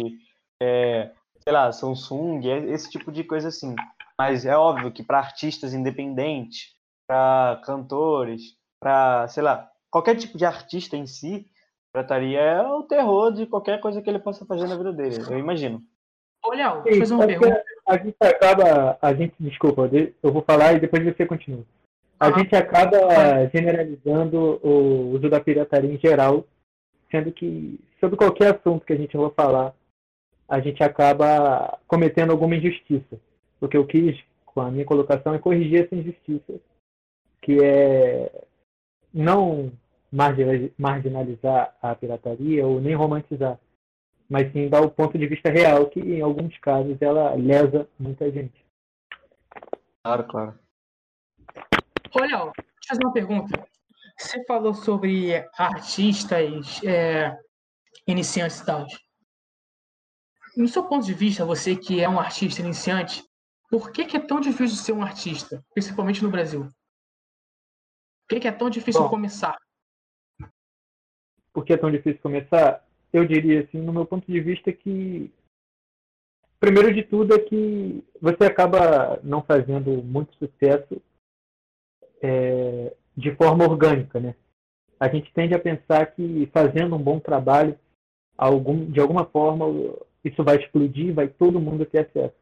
[0.63, 1.11] é,
[1.43, 3.75] sei lá, Samsung, esse tipo de coisa assim.
[4.19, 6.75] Mas é óbvio que para artistas independentes,
[7.09, 11.47] para cantores, para, sei lá, qualquer tipo de artista em si,
[11.91, 15.39] pirataria é o terror de qualquer coisa que ele possa fazer na vida dele, eu
[15.39, 15.83] imagino.
[16.45, 17.65] Olha, deixa eu fazer uma pergunta.
[17.89, 19.91] A gente acaba, a gente, desculpa,
[20.23, 21.65] eu vou falar e depois você continua.
[22.21, 22.39] A ah.
[22.39, 22.99] gente acaba
[23.53, 26.45] generalizando o uso da pirataria em geral,
[27.11, 29.75] sendo que sobre qualquer assunto que a gente for falar,
[30.49, 33.19] a gente acaba cometendo alguma injustiça.
[33.61, 36.61] O que eu quis com a minha colocação é corrigir essa injustiça
[37.49, 38.45] que é
[39.11, 39.73] não
[40.13, 43.59] marginalizar a pirataria ou nem romantizar,
[44.29, 48.31] mas sim dar o ponto de vista real que em alguns casos ela lesa muita
[48.31, 48.63] gente.
[50.05, 50.59] Claro, claro.
[52.15, 53.67] Olha, deixa eu fazer uma pergunta.
[54.19, 57.35] Você falou sobre artistas é,
[58.07, 58.85] iniciantes e tal.
[60.55, 63.25] No seu ponto de vista, você que é um artista iniciante,
[63.71, 66.71] por que, que é tão difícil ser um artista, principalmente no Brasil?
[68.29, 69.57] Por que, é tão difícil Bom, começar?
[71.53, 72.87] Por que é tão difícil começar?
[73.11, 75.33] Eu diria assim, no meu ponto de vista, que
[76.61, 81.01] primeiro de tudo é que você acaba não fazendo muito sucesso
[82.21, 84.35] é, de forma orgânica, né?
[85.01, 87.79] A gente tende a pensar que fazendo um bom trabalho,
[88.37, 89.65] algum, de alguma forma,
[90.23, 92.35] isso vai explodir, vai todo mundo ter acesso.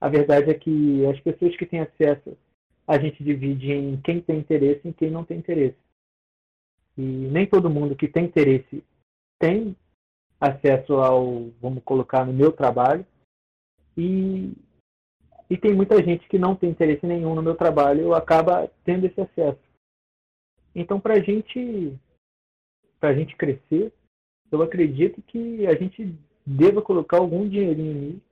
[0.00, 2.36] A verdade é que as pessoas que têm acesso
[2.86, 5.76] a gente divide em quem tem interesse e quem não tem interesse.
[6.96, 8.84] E nem todo mundo que tem interesse
[9.38, 9.76] tem
[10.40, 13.04] acesso ao, vamos colocar, no meu trabalho.
[13.96, 14.52] E,
[15.48, 19.20] e tem muita gente que não tem interesse nenhum no meu trabalho acaba tendo esse
[19.20, 19.60] acesso.
[20.74, 21.96] Então, para gente,
[23.00, 23.92] a gente crescer,
[24.50, 28.22] eu acredito que a gente deva colocar algum dinheirinho nisso,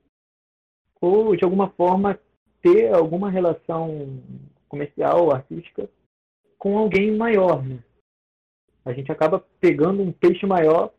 [0.99, 2.19] ou de alguma forma
[2.61, 4.21] ter alguma relação
[4.73, 5.87] comercial, artística,
[6.57, 7.63] com alguém maior.
[7.63, 7.77] Né?
[8.83, 10.91] A gente acaba pegando um peixe maior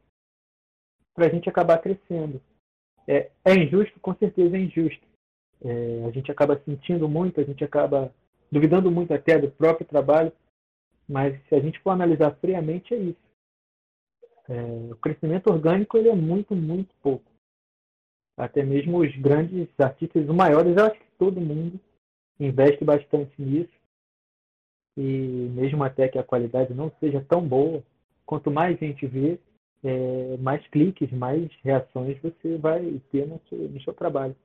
[1.12, 2.40] para a gente acabar crescendo.
[3.06, 3.98] É, é, injusto?
[3.98, 5.04] Com certeza é injusto.
[5.64, 8.14] É, a gente acaba sentindo muito, a gente acaba
[8.50, 10.32] duvidando muito até do próprio trabalho,
[11.08, 13.24] mas se a gente for analisar friamente, é isso.
[14.48, 17.34] É, o crescimento orgânico ele é muito, muito pouco
[18.36, 21.78] até mesmo os grandes artistas, os maiores, eu acho que todo mundo
[22.38, 23.72] investe bastante nisso.
[24.96, 27.82] E mesmo até que a qualidade não seja tão boa,
[28.24, 29.40] quanto mais gente vê,
[29.82, 34.36] é, mais cliques, mais reações você vai ter no seu, no seu trabalho.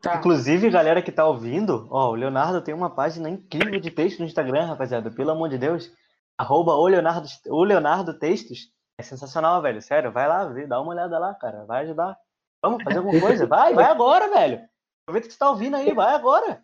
[0.00, 0.16] Tá.
[0.16, 4.26] Inclusive, galera que tá ouvindo, ó, o Leonardo tem uma página incrível de texto no
[4.26, 5.10] Instagram, rapaziada.
[5.10, 5.92] Pelo amor de Deus.
[6.36, 8.70] Arroba o Leonardo, o Leonardo Textos.
[8.96, 9.82] É sensacional, velho.
[9.82, 11.64] Sério, vai lá, vê, dá uma olhada lá, cara.
[11.64, 12.16] Vai ajudar.
[12.62, 13.46] Vamos fazer alguma coisa?
[13.46, 14.60] Vai, vai agora, velho.
[15.08, 16.62] Aproveita que você tá ouvindo aí, vai agora.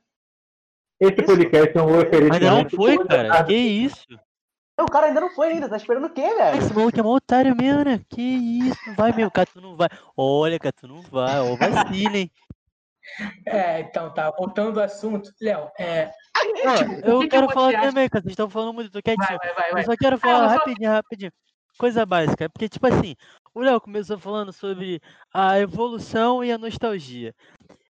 [1.01, 1.25] Esse Isso.
[1.25, 2.35] podcast é um oferecimento.
[2.35, 3.23] Ainda não foi, cara.
[3.23, 3.47] Leonardo.
[3.49, 4.07] Que isso?
[4.77, 6.59] Não, o cara ainda não foi ainda, tá esperando o quê, velho?
[6.59, 8.01] Esse maluco é mó otário mesmo, né?
[8.11, 8.95] Que isso?
[8.97, 9.89] Vai mesmo, cara, tu não vai.
[10.15, 11.41] Olha, cara, tu não vai.
[11.41, 12.31] Ó, vacina, hein?
[13.47, 14.31] É, então tá.
[14.33, 16.11] Voltando ao assunto, Léo, é.
[16.67, 17.81] Ó, Tipo, eu que que quero você falar acha?
[17.89, 18.23] também, cara.
[18.23, 19.27] Vocês estão falando muito, tô quietinho.
[19.27, 19.81] Vai, vai, vai, vai.
[19.83, 21.33] Eu só quero falar mas só- rapidinho, rapidinho.
[21.79, 23.17] Coisa básica, porque, tipo assim,
[23.55, 25.01] o Léo começou falando sobre
[25.33, 27.35] a evolução e a nostalgia.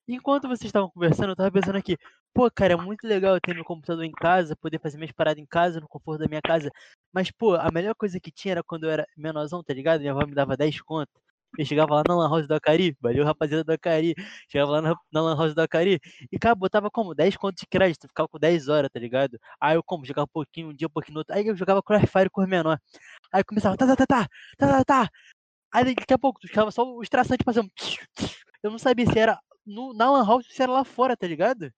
[0.06, 1.96] Enquanto vocês estavam conversando, eu tava pensando aqui,
[2.34, 5.42] pô, cara, é muito legal eu ter meu computador em casa, poder fazer minhas paradas
[5.42, 6.70] em casa, no conforto da minha casa.
[7.12, 10.00] Mas, pô, a melhor coisa que tinha era quando eu era menorzão, tá ligado?
[10.00, 11.10] Minha avó me dava 10 conto.
[11.56, 14.14] Eu chegava lá na Lan House do Acari, valeu rapaziada do Acari.
[14.48, 16.00] Chegava lá na, na Lan House do Acari
[16.30, 17.14] e, cara, botava como?
[17.14, 19.38] 10 conto de crédito, ficava com 10 horas, tá ligado?
[19.60, 20.04] Aí eu como?
[20.04, 21.34] Jogava um pouquinho, um dia, um pouquinho outro.
[21.34, 22.78] Aí eu jogava Crossfire com os menor.
[23.32, 24.28] Aí começava, tá, tá, tá, tá,
[24.58, 25.10] tá, tá, tá.
[25.72, 27.70] Aí daqui a pouco, tu ficava só os traçantes passando.
[28.62, 31.26] Eu não sabia se era no, na Lan House ou se era lá fora, tá
[31.26, 31.72] ligado?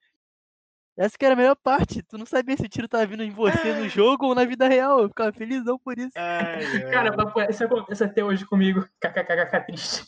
[0.96, 2.02] Essa que era a melhor parte.
[2.02, 4.66] Tu não sabia se o tiro tava vindo em você no jogo ou na vida
[4.66, 5.02] real.
[5.02, 6.12] Eu ficava felizão por isso.
[6.92, 8.86] Cara, papo, isso acontece até hoje comigo.
[9.00, 10.04] KKKK triste.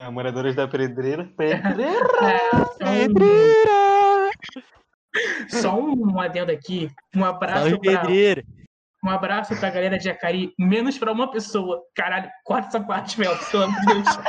[0.00, 1.30] É, moradores da Pedreira.
[1.36, 2.08] Pedreira!
[2.80, 4.30] É, Pedreira!
[5.50, 6.90] só, um, só um adendo aqui.
[7.14, 8.42] Um abraço Salve, pra, pedreira!
[9.02, 11.82] Um abraço pra galera de Acari, menos pra uma pessoa.
[11.94, 14.06] Caralho, corta essa parte, Mel, pelo amor de Deus.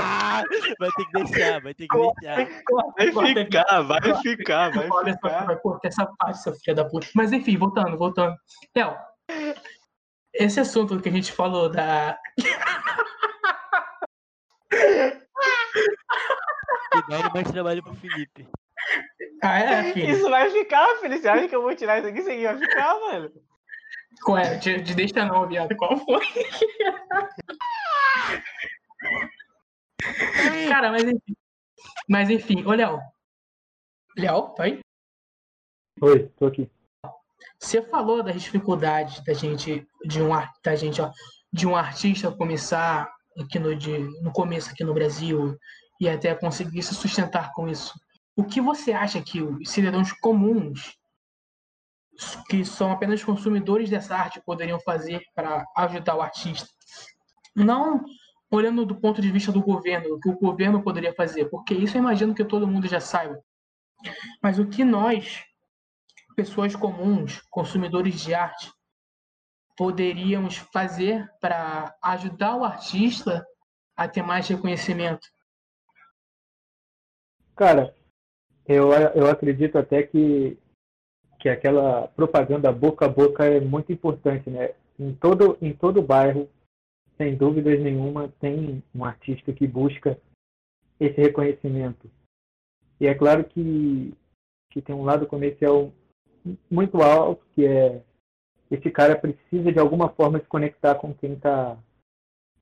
[0.00, 0.42] Ah,
[0.78, 2.62] vai ter que deixar, vai ter que deixar.
[2.64, 5.44] Corta, Vai corta, ficar, vai ficar, vai Olha só, ficar.
[5.46, 7.06] vai cortar essa parte, seu filho da puta.
[7.14, 8.36] Mas enfim, voltando, voltando.
[8.76, 8.94] Léo,
[10.34, 12.18] esse assunto que a gente falou da.
[16.94, 18.48] E dá mais trabalho pro Felipe.
[19.42, 20.10] Ah, é, filho.
[20.10, 21.18] Isso vai ficar, filho.
[21.18, 22.18] Você acha que eu vou tirar isso aqui?
[22.20, 23.30] Isso aqui vai ficar, mano.
[24.22, 24.56] Qual é?
[24.56, 25.76] De, de deixa não, viado.
[25.76, 26.20] Qual foi?
[30.68, 31.36] Cara, mas enfim.
[32.08, 32.98] Mas enfim, ô Léo.
[34.16, 34.80] Léo, tá aí?
[36.00, 36.70] Oi, tô aqui.
[37.58, 40.30] Você falou das dificuldades da gente, de um,
[40.64, 41.10] da gente, ó,
[41.52, 45.56] de um artista começar aqui no, de, no começo aqui no Brasil
[46.00, 47.94] e até conseguir se sustentar com isso.
[48.36, 50.96] O que você acha que os cidadãos comuns,
[52.48, 56.68] que são apenas consumidores dessa arte, poderiam fazer para ajudar o artista?
[57.54, 58.04] Não
[58.50, 61.96] olhando do ponto de vista do governo, o que o governo poderia fazer, porque isso
[61.96, 63.38] eu imagino que todo mundo já saiba.
[64.42, 65.44] Mas o que nós,
[66.34, 68.72] pessoas comuns, consumidores de arte,
[69.76, 73.46] poderíamos fazer para ajudar o artista
[73.96, 75.28] a ter mais reconhecimento?
[77.54, 77.94] Cara,
[78.66, 80.58] eu, eu acredito até que,
[81.38, 84.74] que aquela propaganda boca a boca é muito importante, né?
[84.98, 86.48] Em todo, em todo bairro,
[87.16, 90.18] sem dúvidas nenhuma, tem um artista que busca
[90.98, 92.10] esse reconhecimento.
[93.00, 94.12] E é claro que,
[94.70, 95.92] que tem um lado comercial
[96.70, 98.02] muito alto, que é
[98.70, 101.78] esse cara precisa de alguma forma se conectar com quem tá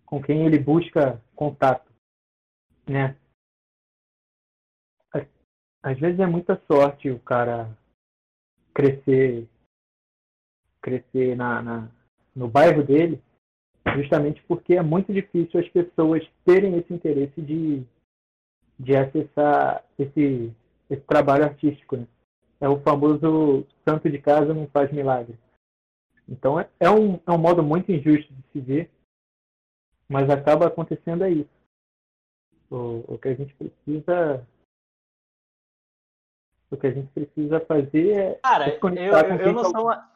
[0.05, 1.91] com quem ele busca contato,
[2.89, 3.17] né?
[5.87, 7.77] às vezes é muita sorte o cara
[8.77, 9.49] crescer
[10.83, 11.89] crescer na, na,
[12.35, 13.21] no bairro dele
[13.97, 17.83] justamente porque é muito difícil as pessoas terem esse interesse de,
[18.79, 20.53] de acessar esse,
[20.91, 21.97] esse trabalho artístico.
[21.97, 22.07] Né?
[22.61, 25.39] É o famoso santo de casa não faz milagre.
[26.29, 28.91] Então é, é, um, é um modo muito injusto de se ver,
[30.09, 31.57] mas acaba acontecendo é isso.
[32.71, 34.47] O, o que a gente precisa
[36.71, 38.81] o que a gente precisa fazer é Cara, eu,
[39.41, 40.11] eu, não tá sou uma...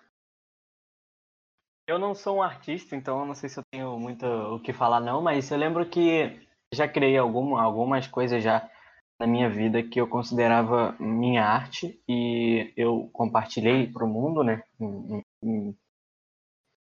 [1.87, 4.73] Eu não sou um artista, então eu não sei se eu tenho muito o que
[4.73, 6.41] falar não, mas eu lembro que
[6.73, 8.71] já criei alguma, algumas coisas já
[9.19, 14.63] na minha vida que eu considerava minha arte e eu compartilhei para o mundo, né,
[14.81, 15.77] em- em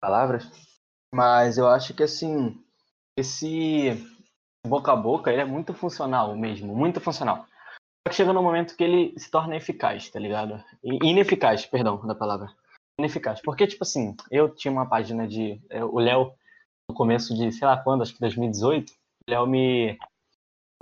[0.00, 0.50] palavras.
[1.12, 2.62] Mas eu acho que assim,
[3.16, 4.04] esse
[4.66, 7.46] boca a boca, ele é muito funcional mesmo, muito funcional.
[8.08, 10.62] Que chega no momento que ele se torna eficaz, tá ligado?
[10.82, 12.48] Ineficaz, perdão da palavra.
[12.98, 13.40] Ineficaz.
[13.42, 15.60] Porque, tipo assim, eu tinha uma página de.
[15.70, 16.32] é, O Léo,
[16.88, 19.98] no começo de, sei lá quando, acho que 2018, o Léo me,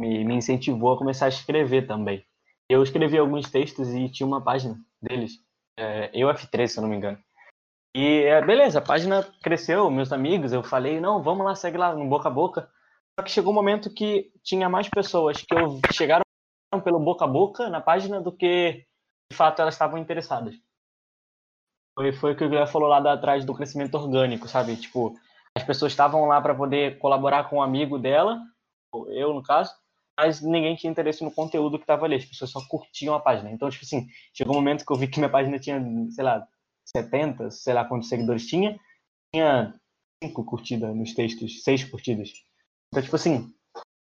[0.01, 2.25] me, me incentivou a começar a escrever também.
[2.69, 5.41] Eu escrevi alguns textos e tinha uma página deles,
[5.79, 7.19] é, eu F3, se eu não me engano.
[7.97, 11.95] E é, beleza, a página cresceu, meus amigos, eu falei, não, vamos lá, segue lá
[11.95, 12.69] no boca a boca.
[13.19, 16.26] Só que chegou um momento que tinha mais pessoas que eu chegaram
[16.81, 18.85] pelo boca a boca na página do que
[19.31, 20.55] de fato elas estavam interessadas.
[21.95, 24.77] Foi, foi o que o Guilherme falou lá atrás do crescimento orgânico, sabe?
[24.77, 25.15] Tipo,
[25.57, 28.41] as pessoas estavam lá para poder colaborar com um amigo dela,
[29.09, 29.75] eu no caso,
[30.19, 33.51] mas ninguém tinha interesse no conteúdo que estava ali, as pessoas só curtiam a página.
[33.51, 36.47] Então, tipo assim, chegou um momento que eu vi que minha página tinha, sei lá,
[36.87, 38.79] 70, sei lá quantos seguidores tinha,
[39.35, 39.75] tinha
[40.23, 42.33] cinco curtidas nos textos, seis curtidas.
[42.89, 43.53] Então, tipo assim,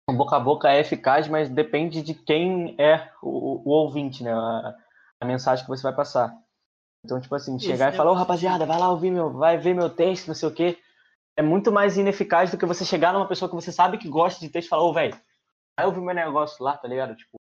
[0.09, 4.33] o boca a boca é eficaz, mas depende de quem é o, o ouvinte, né?
[4.33, 4.75] A,
[5.21, 6.33] a, mensagem que você vai passar.
[7.05, 9.57] Então, tipo assim, chegar Esse e falar, ô oh, rapaziada, vai lá ouvir meu, vai
[9.57, 10.77] ver meu texto, não sei o quê.
[11.37, 14.39] É muito mais ineficaz do que você chegar numa pessoa que você sabe que gosta
[14.39, 15.17] de texto e falar, ô, oh, velho,
[15.77, 17.15] vai ouvir meu negócio lá, tá ligado?
[17.15, 17.37] Tipo,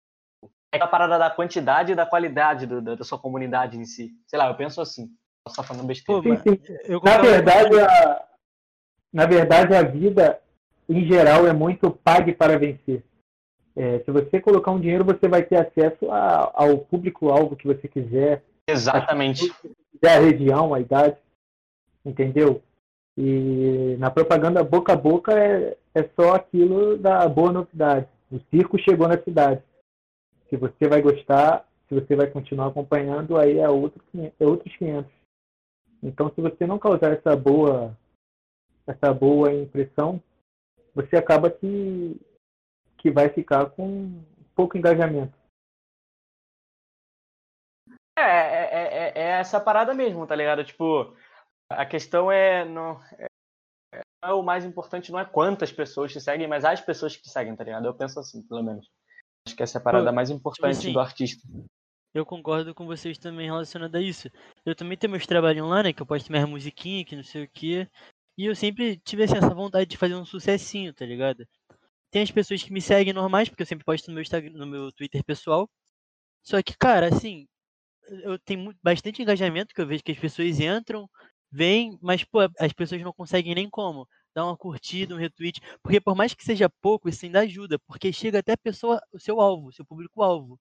[0.74, 4.12] é a parada da quantidade e da qualidade do, da, da, sua comunidade em si.
[4.26, 5.08] Sei lá, eu penso assim.
[5.46, 6.38] Posso estar falando besteira.
[6.38, 7.00] Sim, sim.
[7.04, 8.26] Na verdade, a,
[9.14, 10.42] na verdade, a vida
[10.88, 13.04] em geral, é muito pague para vencer.
[13.76, 17.88] É, se você colocar um dinheiro, você vai ter acesso a, ao público-alvo que você
[17.88, 18.44] quiser.
[18.68, 19.52] Exatamente.
[20.04, 21.18] A, a região, a idade.
[22.06, 22.62] Entendeu?
[23.18, 28.08] E na propaganda boca a boca é, é só aquilo da boa novidade.
[28.32, 29.62] O circo chegou na cidade.
[30.50, 34.02] Se você vai gostar, se você vai continuar acompanhando, aí é, outro,
[34.40, 35.12] é outros 500.
[36.02, 37.96] Então, se você não causar essa boa,
[38.86, 40.22] essa boa impressão,
[40.94, 42.20] você acaba que,
[42.98, 44.24] que vai ficar com
[44.56, 45.38] pouco engajamento.
[48.18, 50.64] É, é, é, é, essa parada mesmo, tá ligado?
[50.64, 51.16] Tipo,
[51.70, 53.28] a questão é não, é,
[54.24, 57.30] é o mais importante não é quantas pessoas te seguem, mas as pessoas que te
[57.30, 57.86] seguem, tá ligado?
[57.86, 58.88] Eu penso assim, pelo menos.
[59.48, 61.48] Acho que essa é a parada Pô, mais tipo importante tipo assim, do artista.
[62.14, 64.30] Eu concordo com vocês também relacionado a isso.
[64.64, 65.92] Eu também tenho meus trabalhos lá, né?
[65.92, 67.90] Que eu posto minhas musiquinhas, que não sei o que.
[68.38, 71.46] E eu sempre tive assim, essa vontade de fazer um sucessinho, tá ligado?
[72.12, 74.68] Tem as pessoas que me seguem normais, porque eu sempre posto no meu, Instagram, no
[74.68, 75.70] meu Twitter pessoal.
[76.44, 77.48] Só que, cara, assim,
[78.24, 81.10] eu tenho bastante engajamento, que eu vejo que as pessoas entram,
[81.52, 86.02] vêm, mas, pô, as pessoas não conseguem nem como dar uma curtida, um retweet, porque
[86.02, 89.40] por mais que seja pouco, isso ainda ajuda, porque chega até a pessoa, o seu
[89.42, 90.60] alvo, seu público-alvo.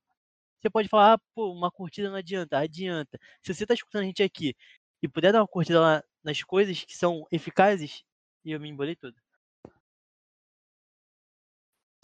[0.61, 3.19] Você pode falar, ah, pô, uma curtida não adianta, adianta.
[3.43, 4.55] Se você tá escutando a gente aqui
[5.03, 8.05] e puder dar uma curtida lá nas coisas que são eficazes,
[8.45, 9.15] e eu me embolei todo.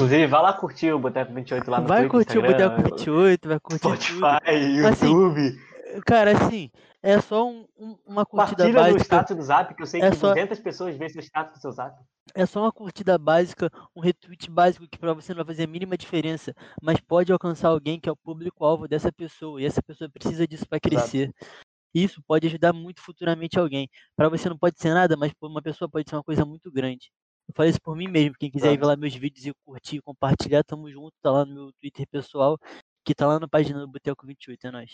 [0.00, 2.96] Inclusive, vai lá curtir o Boteco 28 lá no Vai Twitter, curtir Instagram, o Boteco
[2.98, 4.86] 28, vai curtir Spotify, tudo.
[4.86, 5.40] Assim, YouTube.
[5.40, 6.70] Assim, cara, assim,
[7.02, 8.98] é só um, um, uma curtida Partilha básica.
[8.98, 10.28] no status do Zap, que eu sei é que só...
[10.28, 11.96] 200 pessoas veem seu status do seu Zap.
[12.34, 15.66] É só uma curtida básica, um retweet básico que para você não vai fazer a
[15.66, 20.10] mínima diferença, mas pode alcançar alguém que é o público-alvo dessa pessoa, e essa pessoa
[20.10, 21.34] precisa disso para crescer.
[21.34, 21.67] Exato.
[21.94, 23.88] Isso pode ajudar muito futuramente alguém.
[24.16, 26.70] Para você não pode ser nada, mas para uma pessoa pode ser uma coisa muito
[26.70, 27.10] grande.
[27.48, 28.36] Eu falei isso por mim mesmo.
[28.38, 31.12] Quem quiser ir ver lá meus vídeos e curtir e compartilhar, tamo junto.
[31.22, 32.58] Tá lá no meu Twitter pessoal,
[33.04, 34.66] que tá lá na página do Boteco 28.
[34.66, 34.90] É nóis.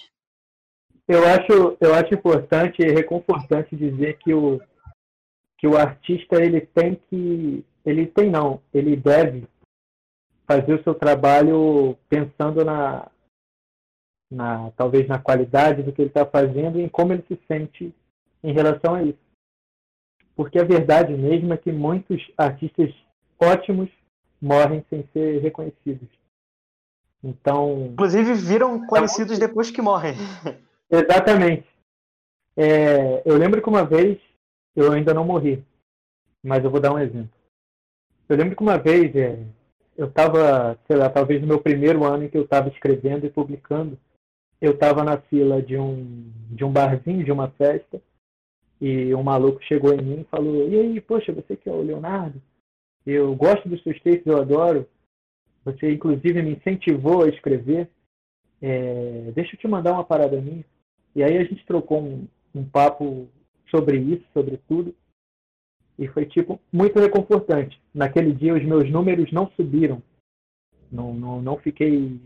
[1.09, 4.61] Eu acho, eu acho importante e reconfortante dizer que o,
[5.59, 7.64] que o artista ele tem que.
[7.84, 9.47] Ele tem não, ele deve
[10.47, 13.11] fazer o seu trabalho pensando na,
[14.35, 17.95] na talvez na qualidade do que ele está fazendo e em como ele se sente
[18.43, 19.18] em relação a isso.
[20.37, 22.93] Porque a verdade mesmo é que muitos artistas
[23.41, 23.89] ótimos
[24.41, 26.09] morrem sem ser reconhecidos.
[27.22, 27.89] Então.
[27.93, 30.14] Inclusive viram conhecidos depois que morrem.
[30.91, 31.66] Exatamente.
[32.57, 34.20] É, eu lembro que uma vez
[34.76, 35.64] eu ainda não morri,
[36.43, 37.32] mas eu vou dar um exemplo.
[38.28, 39.39] Eu lembro que uma vez é,
[39.97, 43.30] eu estava, sei lá, talvez no meu primeiro ano em que eu estava escrevendo e
[43.30, 43.99] publicando,
[44.64, 48.00] eu estava na fila de um, de um barzinho, de uma festa,
[48.80, 51.82] e um maluco chegou em mim e falou: E aí, poxa, você que é o
[51.82, 52.40] Leonardo?
[53.06, 54.88] Eu gosto dos seus textos, eu adoro.
[55.64, 57.88] Você, inclusive, me incentivou a escrever.
[58.60, 60.64] É, deixa eu te mandar uma parada minha.
[61.14, 63.28] E aí a gente trocou um, um papo
[63.70, 64.94] sobre isso, sobre tudo.
[65.98, 67.80] E foi, tipo, muito reconfortante.
[67.94, 70.02] Naquele dia, os meus números não subiram.
[70.90, 72.18] Não, não, não fiquei.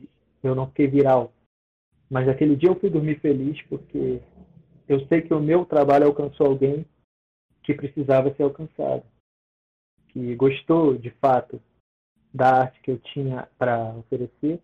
[0.42, 1.32] Eu não fiquei viral.
[2.10, 4.20] Mas aquele dia eu fui dormir feliz porque
[4.88, 6.86] eu sei que o meu trabalho alcançou alguém
[7.62, 9.04] que precisava ser alcançado,
[10.08, 11.60] que gostou de fato
[12.32, 14.60] da arte que eu tinha para oferecer.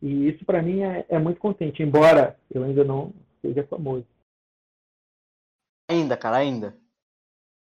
[0.00, 4.06] E isso para mim é, é, muito contente, embora eu ainda não seja famoso.
[5.90, 6.76] Ainda, cara, ainda.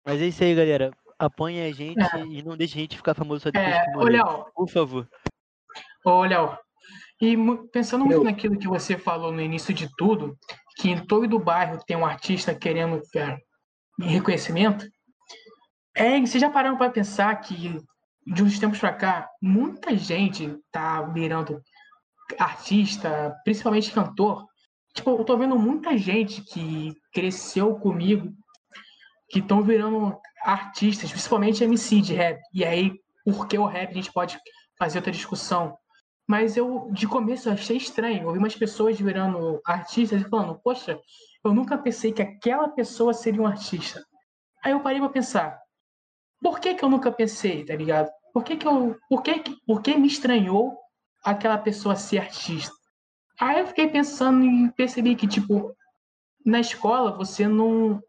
[0.05, 0.91] Mas é isso aí, galera.
[1.17, 2.25] Apanha a gente é.
[2.25, 4.51] e não deixe a gente ficar famoso só depois é, que morrer.
[4.55, 5.09] Por favor.
[6.05, 6.57] Ô, Léo,
[7.21, 7.35] e
[7.71, 10.37] pensando muito naquilo que você falou no início de tudo,
[10.77, 13.37] que em todo o bairro tem um artista querendo é,
[13.99, 14.87] reconhecimento,
[15.95, 17.77] é, vocês já pararam para pensar que
[18.25, 21.61] de uns tempos para cá, muita gente tá virando
[22.37, 24.45] artista, principalmente cantor.
[24.93, 28.31] Tipo, eu tô vendo muita gente que cresceu comigo,
[29.29, 32.39] que estão virando artistas, principalmente MC de rap.
[32.53, 32.93] E aí,
[33.25, 34.37] por que o rap a gente pode
[34.77, 35.77] fazer outra discussão.
[36.29, 38.27] Mas eu, de começo, achei estranho.
[38.27, 41.01] Ouvi umas pessoas virando artistas e falando, poxa,
[41.43, 44.05] eu nunca pensei que aquela pessoa seria um artista.
[44.63, 45.59] Aí eu parei pra pensar,
[46.39, 48.11] por que que eu nunca pensei, tá ligado?
[48.31, 50.77] Por que que eu, por que, por que me estranhou
[51.23, 52.75] aquela pessoa ser artista?
[53.39, 55.75] Aí eu fiquei pensando e percebi que, tipo,
[56.45, 57.99] na escola você não,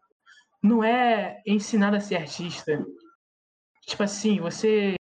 [0.62, 2.84] não é ensinado a ser artista.
[3.86, 4.99] Tipo assim, você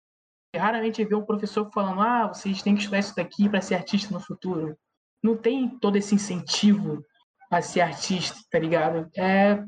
[0.59, 4.13] raramente vê um professor falando: ah, vocês têm que estudar isso daqui para ser artista
[4.13, 4.77] no futuro.
[5.23, 7.03] Não tem todo esse incentivo
[7.51, 9.09] a ser artista, tá ligado?
[9.17, 9.63] É,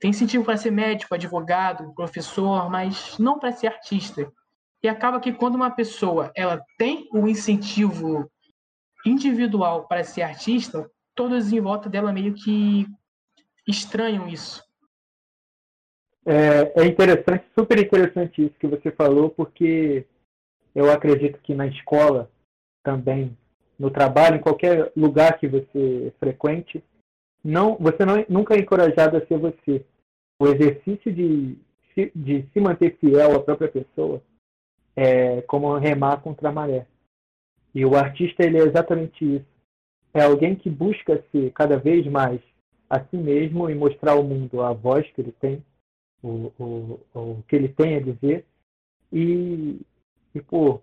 [0.00, 4.32] tem incentivo para ser médico, advogado, professor, mas não para ser artista.
[4.82, 8.28] E acaba que quando uma pessoa ela tem o um incentivo
[9.06, 12.86] individual para ser artista, todos em volta dela meio que
[13.66, 14.62] estranham isso.
[16.24, 20.06] É, é interessante, super interessante isso que você falou, porque
[20.74, 22.30] eu acredito que na escola
[22.82, 23.36] também,
[23.78, 26.82] no trabalho, em qualquer lugar que você frequente,
[27.44, 29.84] não, você não, nunca é encorajado a ser você.
[30.38, 31.58] O exercício de,
[32.14, 34.22] de se manter fiel à própria pessoa
[34.96, 36.86] é como remar contra a maré.
[37.74, 39.46] E o artista ele é exatamente isso.
[40.14, 42.40] É alguém que busca ser cada vez mais
[42.88, 45.64] a si mesmo e mostrar ao mundo a voz que ele tem,
[46.22, 48.44] o, o, o que ele tem a dizer.
[49.10, 49.80] E,
[50.34, 50.80] e, pô,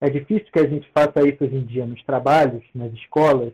[0.00, 3.52] é difícil que a gente faça isso hoje em dia nos trabalhos, nas escolas,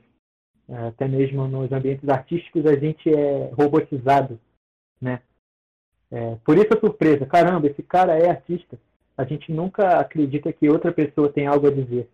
[0.68, 4.40] é, até mesmo nos ambientes artísticos, a gente é robotizado,
[5.00, 5.22] né?
[6.10, 8.78] É, por isso a surpresa, caramba, esse cara é artista.
[9.16, 12.08] A gente nunca acredita que outra pessoa tem algo a dizer.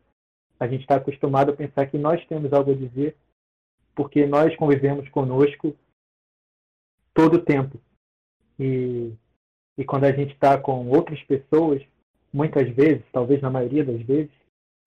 [0.58, 3.16] A gente está acostumado a pensar que nós temos algo a dizer
[3.94, 5.74] porque nós convivemos conosco
[7.12, 7.80] todo o tempo.
[8.58, 9.12] E,
[9.76, 11.82] e quando a gente está com outras pessoas,
[12.38, 14.30] muitas vezes, talvez na maioria das vezes,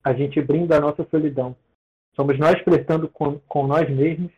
[0.02, 1.54] a gente brinda a nossa solidão.
[2.16, 4.32] Somos nós prestando com, com nós mesmos,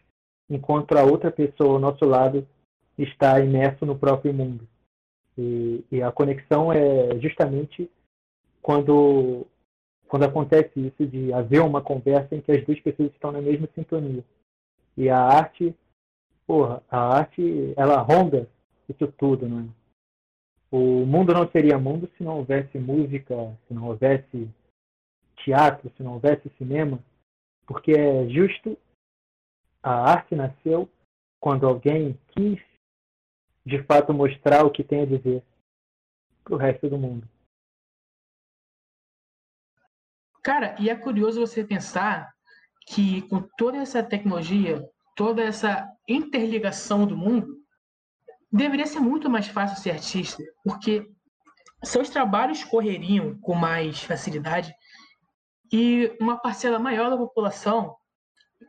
[0.51, 2.45] enquanto a outra pessoa ao nosso lado
[2.99, 4.67] está imerso no próprio mundo.
[5.39, 7.89] E, e a conexão é justamente
[8.61, 9.47] quando,
[10.09, 13.69] quando acontece isso de haver uma conversa em que as duas pessoas estão na mesma
[13.77, 14.25] sintonia.
[14.97, 15.73] E a arte,
[16.47, 18.49] porra, a arte, ela ronda
[18.89, 19.69] isso tudo, né?
[20.77, 23.33] O mundo não seria mundo se não houvesse música,
[23.69, 24.51] se não houvesse
[25.37, 26.99] teatro, se não houvesse cinema,
[27.65, 28.77] porque é justo
[29.81, 30.91] a arte nasceu
[31.39, 32.61] quando alguém quis
[33.65, 35.45] de fato mostrar o que tem a dizer
[36.43, 37.29] para o resto do mundo.
[40.43, 42.35] Cara, e é curioso você pensar
[42.89, 47.64] que com toda essa tecnologia, toda essa interligação do mundo,
[48.55, 51.11] deveria ser muito mais fácil ser artista, porque
[51.83, 54.73] seus trabalhos correriam com mais facilidade
[55.73, 57.97] e uma parcela maior da população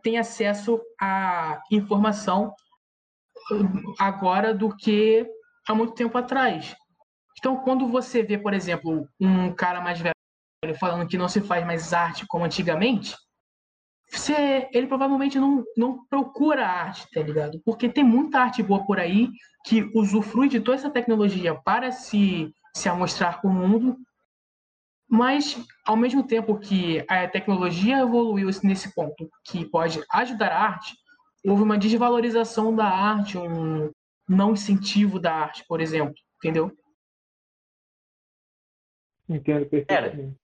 [0.01, 2.53] tem acesso à informação
[3.99, 5.25] agora do que
[5.67, 6.75] há muito tempo atrás.
[7.37, 10.15] Então, quando você vê, por exemplo, um cara mais velho
[10.79, 13.15] falando que não se faz mais arte como antigamente,
[14.19, 17.61] você, ele provavelmente não, não procura arte, tá ligado?
[17.63, 19.29] Porque tem muita arte boa por aí
[19.65, 23.97] que usufrui de toda essa tecnologia para se, se amostrar com o mundo,
[25.09, 30.95] mas ao mesmo tempo que a tecnologia evoluiu nesse ponto, que pode ajudar a arte,
[31.45, 33.91] houve uma desvalorização da arte, um
[34.27, 36.71] não incentivo da arte, por exemplo, entendeu?
[39.29, 40.35] Entendo perfeitamente.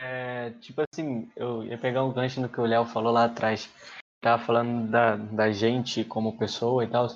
[0.00, 3.68] É, tipo assim, eu ia pegar um gancho no que o Léo falou lá atrás.
[4.20, 7.08] Tava falando da, da gente como pessoa e tal.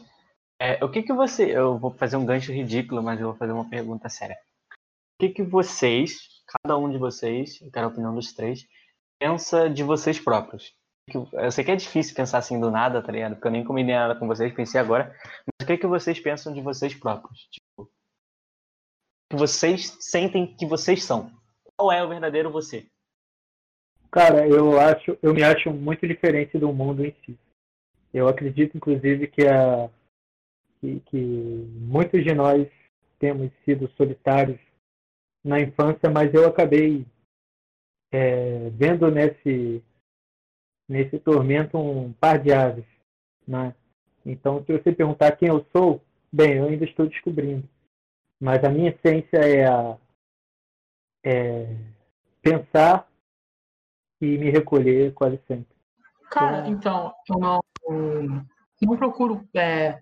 [0.60, 1.56] É, o que que você.
[1.56, 4.36] Eu vou fazer um gancho ridículo, mas eu vou fazer uma pergunta séria.
[4.74, 4.76] O
[5.20, 8.66] que que vocês, cada um de vocês, eu quero a opinião dos três,
[9.20, 10.74] pensa de vocês próprios?
[11.32, 13.34] Eu sei que é difícil pensar assim do nada, tá ligado?
[13.34, 15.14] Porque eu nem combinei nada com vocês, pensei agora.
[15.24, 17.48] Mas o que que vocês pensam de vocês próprios?
[17.50, 17.90] Tipo,
[19.30, 21.41] que vocês sentem que vocês são?
[21.82, 22.86] Qual é o verdadeiro você?
[24.08, 27.36] Cara, eu acho, eu me acho muito diferente do mundo em si.
[28.14, 29.90] Eu acredito, inclusive, que, a,
[30.80, 32.68] que, que muitos de nós
[33.18, 34.60] temos sido solitários
[35.42, 37.04] na infância, mas eu acabei
[38.12, 39.82] é, vendo nesse
[40.88, 42.86] nesse tormento um par de aves.
[43.44, 43.74] Né?
[44.24, 46.00] Então, se você perguntar quem eu sou,
[46.32, 47.68] bem, eu ainda estou descobrindo.
[48.40, 49.98] Mas a minha essência é, a,
[51.24, 51.76] é
[52.40, 53.08] pensar
[54.20, 55.74] e me recolher quase sempre.
[56.30, 57.60] Cara, então, eu não,
[58.80, 60.00] não procuro é,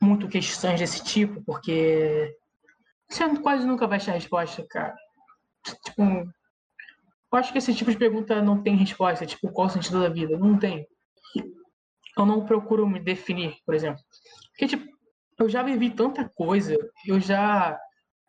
[0.00, 2.36] muito questões desse tipo, porque
[3.08, 4.96] você quase nunca vai achar resposta, cara.
[5.84, 9.26] Tipo, eu acho que esse tipo de pergunta não tem resposta.
[9.26, 10.38] Tipo, qual o sentido da vida?
[10.38, 10.86] Não tem.
[12.16, 14.02] Eu não procuro me definir, por exemplo.
[14.50, 14.90] Porque, tipo,
[15.38, 17.78] eu já vivi tanta coisa, eu já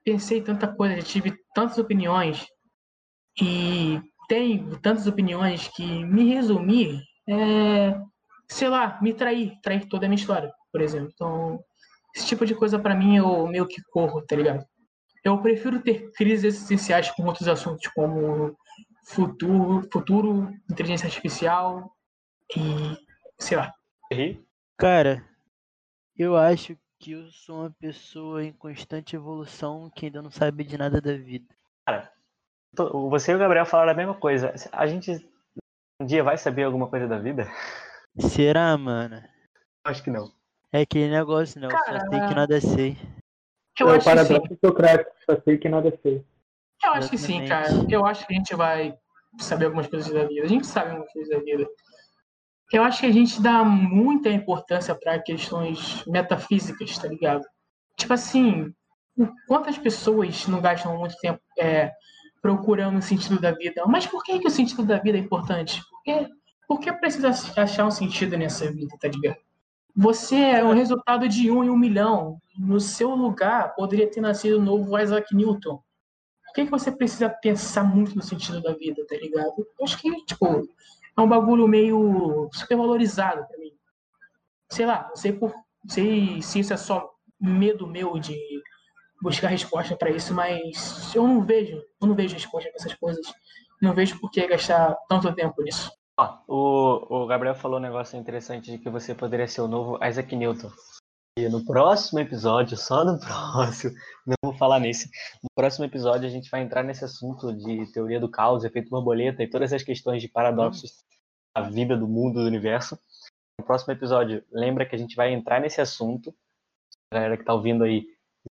[0.03, 2.45] pensei tanta coisa, já tive tantas opiniões
[3.41, 7.99] e tenho tantas opiniões que me resumir é,
[8.49, 11.10] sei lá, me trair, trair toda a minha história, por exemplo.
[11.14, 11.64] Então,
[12.16, 14.66] esse tipo de coisa para mim eu meio que corro, tá ligado?
[15.24, 18.56] Eu prefiro ter crises existenciais com outros assuntos como
[19.06, 21.89] futuro, futuro, inteligência artificial
[22.56, 22.97] e
[23.39, 23.72] sei lá.
[24.78, 25.24] Cara,
[26.18, 30.78] eu acho que eu sou uma pessoa em constante evolução que ainda não sabe de
[30.78, 31.47] nada da vida.
[31.84, 32.12] Cara,
[33.10, 34.54] você e o Gabriel falaram a mesma coisa.
[34.72, 35.28] A gente
[35.99, 37.47] um dia vai saber alguma coisa da vida?
[38.20, 39.24] Será, mano?
[39.84, 40.32] Acho que não.
[40.72, 41.70] É aquele negócio, não.
[41.70, 42.97] Cara, só sei que nada sei.
[43.80, 44.58] Eu é acho que sim.
[44.64, 46.26] Socrático, só sei que nada sei.
[46.84, 47.68] Eu acho que sim, cara.
[47.89, 48.95] Eu acho que a gente vai
[49.39, 50.43] saber algumas coisas da vida.
[50.43, 51.68] A gente sabe algumas coisas da vida.
[52.72, 57.45] Eu acho que a gente dá muita importância para questões metafísicas, tá ligado?
[57.97, 58.74] Tipo assim,
[59.47, 61.91] quantas pessoas não gastam muito tempo é,
[62.41, 63.84] procurando o sentido da vida?
[63.88, 65.82] Mas por que, que o sentido da vida é importante?
[65.89, 66.30] Porque
[66.67, 69.38] por que precisa achar um sentido nessa vida, tá ligado?
[69.93, 72.38] Você é o resultado de um em um milhão.
[72.57, 75.76] No seu lugar, poderia ter nascido o novo Isaac Newton.
[76.45, 79.53] Por que, que você precisa pensar muito no sentido da vida, tá ligado?
[79.57, 80.65] Eu acho que, tipo,
[81.18, 83.72] é um bagulho meio supervalorizado pra mim.
[84.70, 85.53] Sei lá, não sei, por,
[85.88, 87.09] sei se isso é só
[87.39, 88.38] medo meu de
[89.22, 93.26] buscar resposta para isso, mas eu não vejo, eu não vejo resposta para essas coisas.
[93.82, 95.91] Não vejo por que gastar tanto tempo nisso.
[96.18, 99.97] Ó, o, o Gabriel falou um negócio interessante de que você poderia ser o novo
[100.05, 100.72] Isaac Newton.
[101.38, 103.95] E no próximo episódio, só no próximo,
[104.27, 105.09] não vou falar nesse.
[105.41, 109.41] No próximo episódio a gente vai entrar nesse assunto de teoria do caos, efeito borboleta
[109.41, 111.05] e todas as questões de paradoxos
[111.55, 112.99] da vida, do mundo, do universo.
[113.57, 116.36] No próximo episódio, lembra que a gente vai entrar nesse assunto.
[117.09, 118.07] A galera que tá ouvindo aí,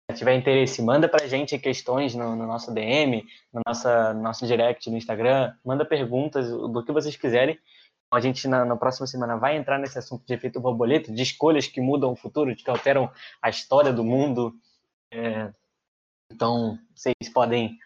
[0.09, 3.23] se tiver interesse, manda pra gente questões no, no nosso DM,
[3.53, 7.59] no nossa, no nosso direct no Instagram, manda perguntas do que vocês quiserem.
[8.13, 11.65] A gente, na, na, próxima semana, vai entrar nesse assunto de efeito borboleta, de escolhas
[11.65, 13.09] que mudam o futuro, que alteram
[13.41, 14.53] a história do mundo.
[15.09, 15.53] É,
[16.31, 17.79] então, vocês podem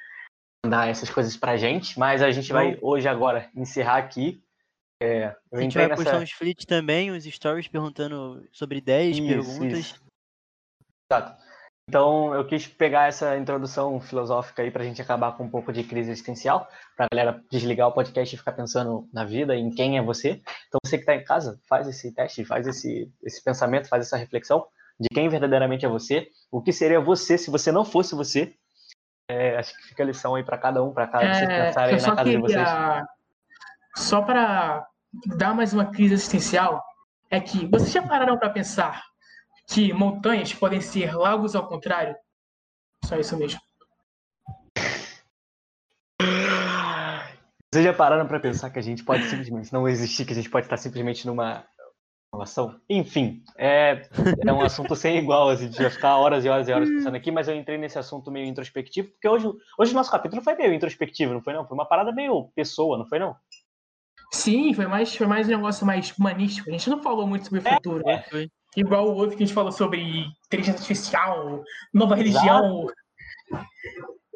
[0.65, 4.43] mandar essas coisas pra gente, mas a gente vai, hoje, agora, encerrar aqui.
[5.01, 6.03] É, a gente vai nessa...
[6.03, 9.79] postar uns flits também, uns stories perguntando sobre ideias, isso, perguntas.
[9.79, 10.05] Isso.
[11.11, 11.44] Exato.
[11.87, 15.71] Então, eu quis pegar essa introdução filosófica aí para a gente acabar com um pouco
[15.71, 16.67] de crise existencial,
[16.97, 20.41] para a galera desligar o podcast e ficar pensando na vida, em quem é você.
[20.67, 24.17] Então, você que está em casa, faz esse teste, faz esse, esse pensamento, faz essa
[24.17, 24.65] reflexão
[24.99, 28.55] de quem verdadeiramente é você, o que seria você se você não fosse você.
[29.29, 31.95] É, acho que fica a lição aí para cada um, para cada é, vocês pensarem
[31.95, 32.69] na casa queria, de vocês.
[33.97, 34.87] Só para
[35.37, 36.83] dar mais uma crise existencial,
[37.29, 39.03] é que vocês já pararam para pensar
[39.67, 42.15] que montanhas podem ser lagos ao contrário?
[43.03, 43.59] Só isso mesmo.
[47.71, 50.49] Vocês já pararam para pensar que a gente pode simplesmente não existir, que a gente
[50.49, 51.65] pode estar simplesmente numa
[52.33, 52.79] relação?
[52.89, 54.07] Enfim, é,
[54.45, 56.89] é um assunto sem igual, assim, a gente vai ficar horas e horas e horas
[56.89, 60.41] pensando aqui, mas eu entrei nesse assunto meio introspectivo, porque hoje, hoje o nosso capítulo
[60.41, 61.67] foi meio introspectivo, não foi não?
[61.67, 63.35] Foi uma parada meio pessoa, não foi não?
[64.31, 66.69] Sim, foi mais, foi mais um negócio mais humanístico.
[66.69, 68.09] A gente não falou muito sobre o é, futuro.
[68.09, 68.49] É, foi.
[68.75, 71.63] Igual o outro que a gente falou sobre inteligência artificial,
[71.93, 72.87] nova religião.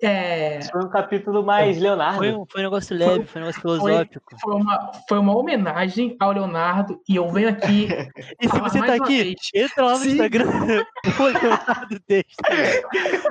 [0.02, 0.62] É...
[0.72, 2.18] Foi um capítulo mais Leonardo.
[2.18, 4.24] Foi um, foi um negócio leve, foi, um negócio filosófico.
[4.30, 7.88] Foi, foi, uma, foi uma homenagem ao Leonardo e eu venho aqui.
[8.42, 9.36] e se você tá aqui, vez.
[9.54, 10.12] entra lá no Sim.
[10.12, 10.46] Instagram,
[11.20, 12.40] o Leonardo Texto.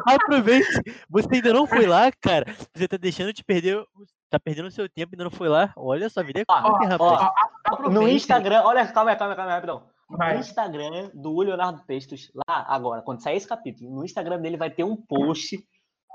[0.05, 0.69] Aproveite.
[1.09, 2.45] Você ainda não foi lá, cara.
[2.75, 3.83] Você tá deixando de perder.
[4.31, 5.73] Tá perdendo o seu tempo e ainda não foi lá.
[5.75, 7.33] Olha, sua vida é curta, rapaz.
[7.71, 9.83] Ó, no Instagram, olha, calma aí, calma aí, calma aí, rapidão.
[10.09, 10.35] Vai.
[10.35, 14.71] No Instagram do Leonardo Pestos, lá agora, quando sair esse capítulo, no Instagram dele vai
[14.71, 15.59] ter um post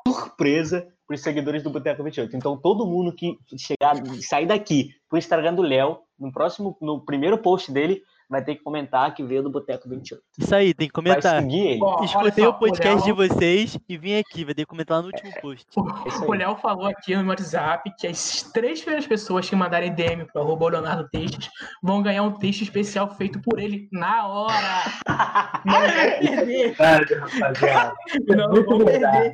[0.08, 2.36] surpresa para os seguidores do Boteco 28.
[2.36, 7.38] Então, todo mundo que chegar, sair daqui pro Instagram do Léo, no próximo, no primeiro
[7.38, 8.02] post dele,
[8.34, 10.22] vai ter que comentar que veio do Boteco 28.
[10.38, 11.42] Isso aí, tem que Vai comentar.
[11.42, 11.80] seguir ele.
[11.82, 14.66] Ó, olha Escutei só, o podcast de Léo- vocês e vim aqui, vai ter que
[14.68, 15.66] comentar lá no último post.
[15.78, 16.28] É aí.
[16.28, 20.42] O Léo falou aqui no WhatsApp que as três primeiras pessoas que mandarem DM pro
[20.42, 21.50] arroba Leonardo Textos
[21.82, 24.84] vão ganhar um texto especial feito por ele na hora.
[25.66, 26.76] Não vai perder.
[26.76, 27.96] Rapaziada.
[28.28, 29.34] Não verdade.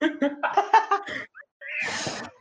[0.00, 0.38] perder.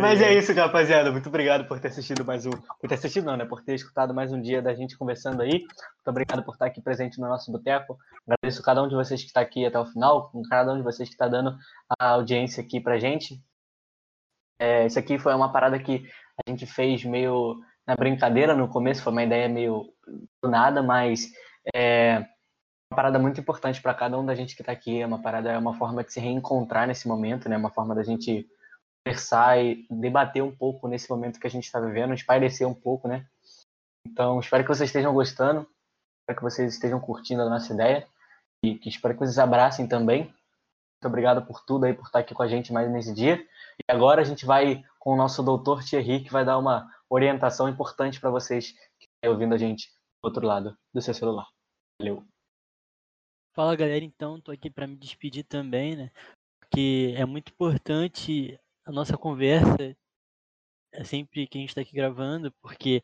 [0.00, 1.12] Mas é isso, rapaziada.
[1.12, 2.50] Muito obrigado por ter assistido mais um.
[2.50, 3.44] Por ter assistido, não, né?
[3.44, 5.60] Por ter escutado mais um dia da gente conversando aí.
[5.60, 7.96] Muito obrigado por estar aqui presente no nosso boteco.
[8.26, 10.82] Agradeço cada um de vocês que está aqui até o final, com cada um de
[10.82, 11.56] vocês que está dando
[11.98, 13.40] a audiência aqui pra gente.
[14.60, 16.08] É, isso aqui foi uma parada que
[16.44, 19.86] a gente fez meio na brincadeira no começo, foi uma ideia meio
[20.42, 21.32] do nada, mas
[21.74, 22.18] é
[22.90, 25.00] uma parada muito importante para cada um da gente que está aqui.
[25.00, 27.56] É uma parada, é uma forma de se reencontrar nesse momento, né?
[27.56, 28.46] Uma forma da gente
[29.08, 33.08] conversar e debater um pouco nesse momento que a gente está vivendo, espairecer um pouco,
[33.08, 33.26] né?
[34.06, 35.66] Então, espero que vocês estejam gostando,
[36.20, 38.06] espero que vocês estejam curtindo a nossa ideia
[38.62, 40.24] e que espero que vocês abracem também.
[40.24, 43.36] Muito obrigado por tudo aí, por estar aqui com a gente mais nesse dia.
[43.78, 47.68] E agora a gente vai com o nosso doutor Thierry, que vai dar uma orientação
[47.68, 49.88] importante para vocês que estão ouvindo a gente
[50.22, 51.48] do outro lado do seu celular.
[52.00, 52.26] Valeu.
[53.54, 56.10] Fala galera, então, tô aqui para me despedir também, né?
[56.60, 58.58] Porque é muito importante
[58.88, 59.94] a nossa conversa,
[60.92, 63.02] é sempre que a gente está aqui gravando, porque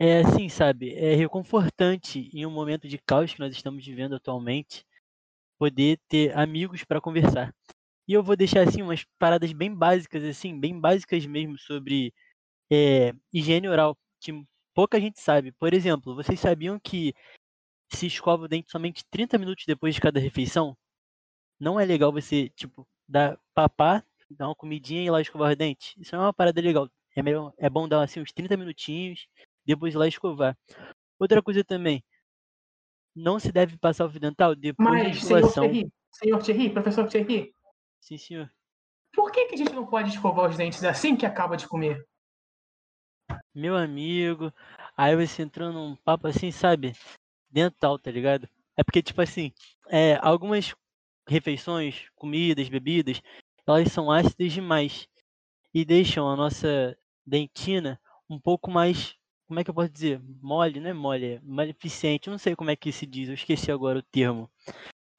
[0.00, 0.92] é assim, sabe?
[0.94, 4.84] É reconfortante em um momento de caos que nós estamos vivendo atualmente,
[5.58, 7.54] poder ter amigos para conversar.
[8.08, 12.12] E eu vou deixar assim umas paradas bem básicas, assim, bem básicas mesmo sobre
[12.70, 14.32] é, higiene oral, que
[14.74, 15.52] pouca gente sabe.
[15.52, 17.14] Por exemplo, vocês sabiam que
[17.92, 20.76] se escova o dente somente 30 minutos depois de cada refeição?
[21.60, 25.56] Não é legal você, tipo, dar papar, dar uma comidinha e ir lá escovar o
[25.56, 25.94] dente?
[25.98, 26.88] Isso não é uma parada legal.
[27.14, 29.26] É, melhor, é bom dar assim uns 30 minutinhos,
[29.64, 30.56] depois ir lá escovar.
[31.18, 32.04] Outra coisa também,
[33.14, 35.70] não se deve passar o fio dental depois da Mas, senhor escovação.
[35.70, 37.54] Thierry, senhor Thierry, professor Thierry,
[38.00, 38.52] Sim, senhor.
[39.14, 42.06] por que, que a gente não pode escovar os dentes assim que acaba de comer?
[43.54, 44.52] Meu amigo,
[44.96, 46.92] aí você entrou num papo assim, sabe?
[47.50, 48.46] Dental, tá ligado?
[48.76, 49.52] É porque, tipo assim,
[49.88, 50.74] é, algumas
[51.26, 53.22] refeições, comidas, bebidas,
[53.66, 55.08] elas são ácidas demais
[55.74, 56.96] e deixam a nossa
[57.26, 58.00] dentina
[58.30, 59.14] um pouco mais,
[59.46, 60.20] como é que eu posso dizer?
[60.40, 63.34] Mole, não é mole, é maleficente, eu não sei como é que se diz, eu
[63.34, 64.50] esqueci agora o termo.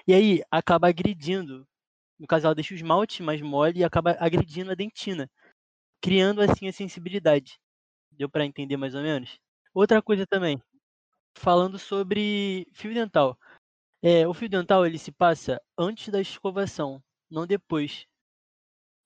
[0.08, 1.68] E aí acaba agredindo,
[2.20, 5.30] no caso ela deixa o esmalte mais mole e acaba agredindo a dentina,
[6.02, 7.60] criando assim a sensibilidade.
[8.12, 9.40] Deu para entender mais ou menos?
[9.74, 10.62] Outra coisa também,
[11.38, 13.38] falando sobre fio dental.
[14.02, 18.08] É, o fio dental ele se passa antes da escovação, não depois.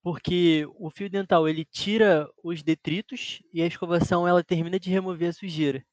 [0.04, 5.30] Porque o fio dental ele tira os detritos e a escovação ela termina de remover
[5.30, 5.86] a sujeira.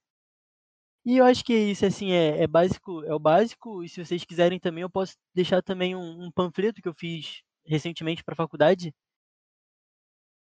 [1.04, 3.82] E eu acho que isso assim é, é básico, é o básico.
[3.82, 7.42] E se vocês quiserem também, eu posso deixar também um, um panfleto que eu fiz
[7.64, 8.94] recentemente para a faculdade,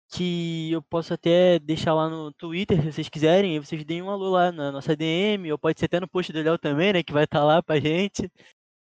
[0.10, 4.10] que eu posso até deixar lá no Twitter, se vocês quiserem, e vocês deem um
[4.10, 7.04] alô lá na nossa DM, ou pode ser até no post do Léo também, né,
[7.04, 8.32] que vai estar lá pra gente.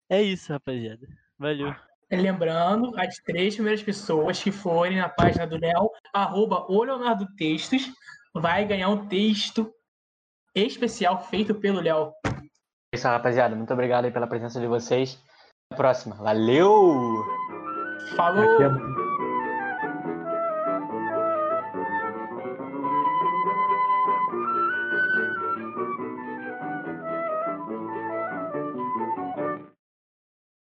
[0.10, 1.08] É isso, rapaziada.
[1.38, 1.74] Valeu.
[2.12, 7.92] Lembrando, as três primeiras pessoas que forem na página do Léo, arroba o Leonardo Textos,
[8.34, 9.72] vai ganhar um texto
[10.54, 12.12] especial feito pelo Léo.
[12.26, 13.56] É isso, rapaziada.
[13.56, 15.16] Muito obrigado aí pela presença de vocês.
[15.72, 16.16] Até a próxima.
[16.16, 17.24] Valeu!
[18.16, 18.54] Falou!
[18.54, 19.05] Aqui é-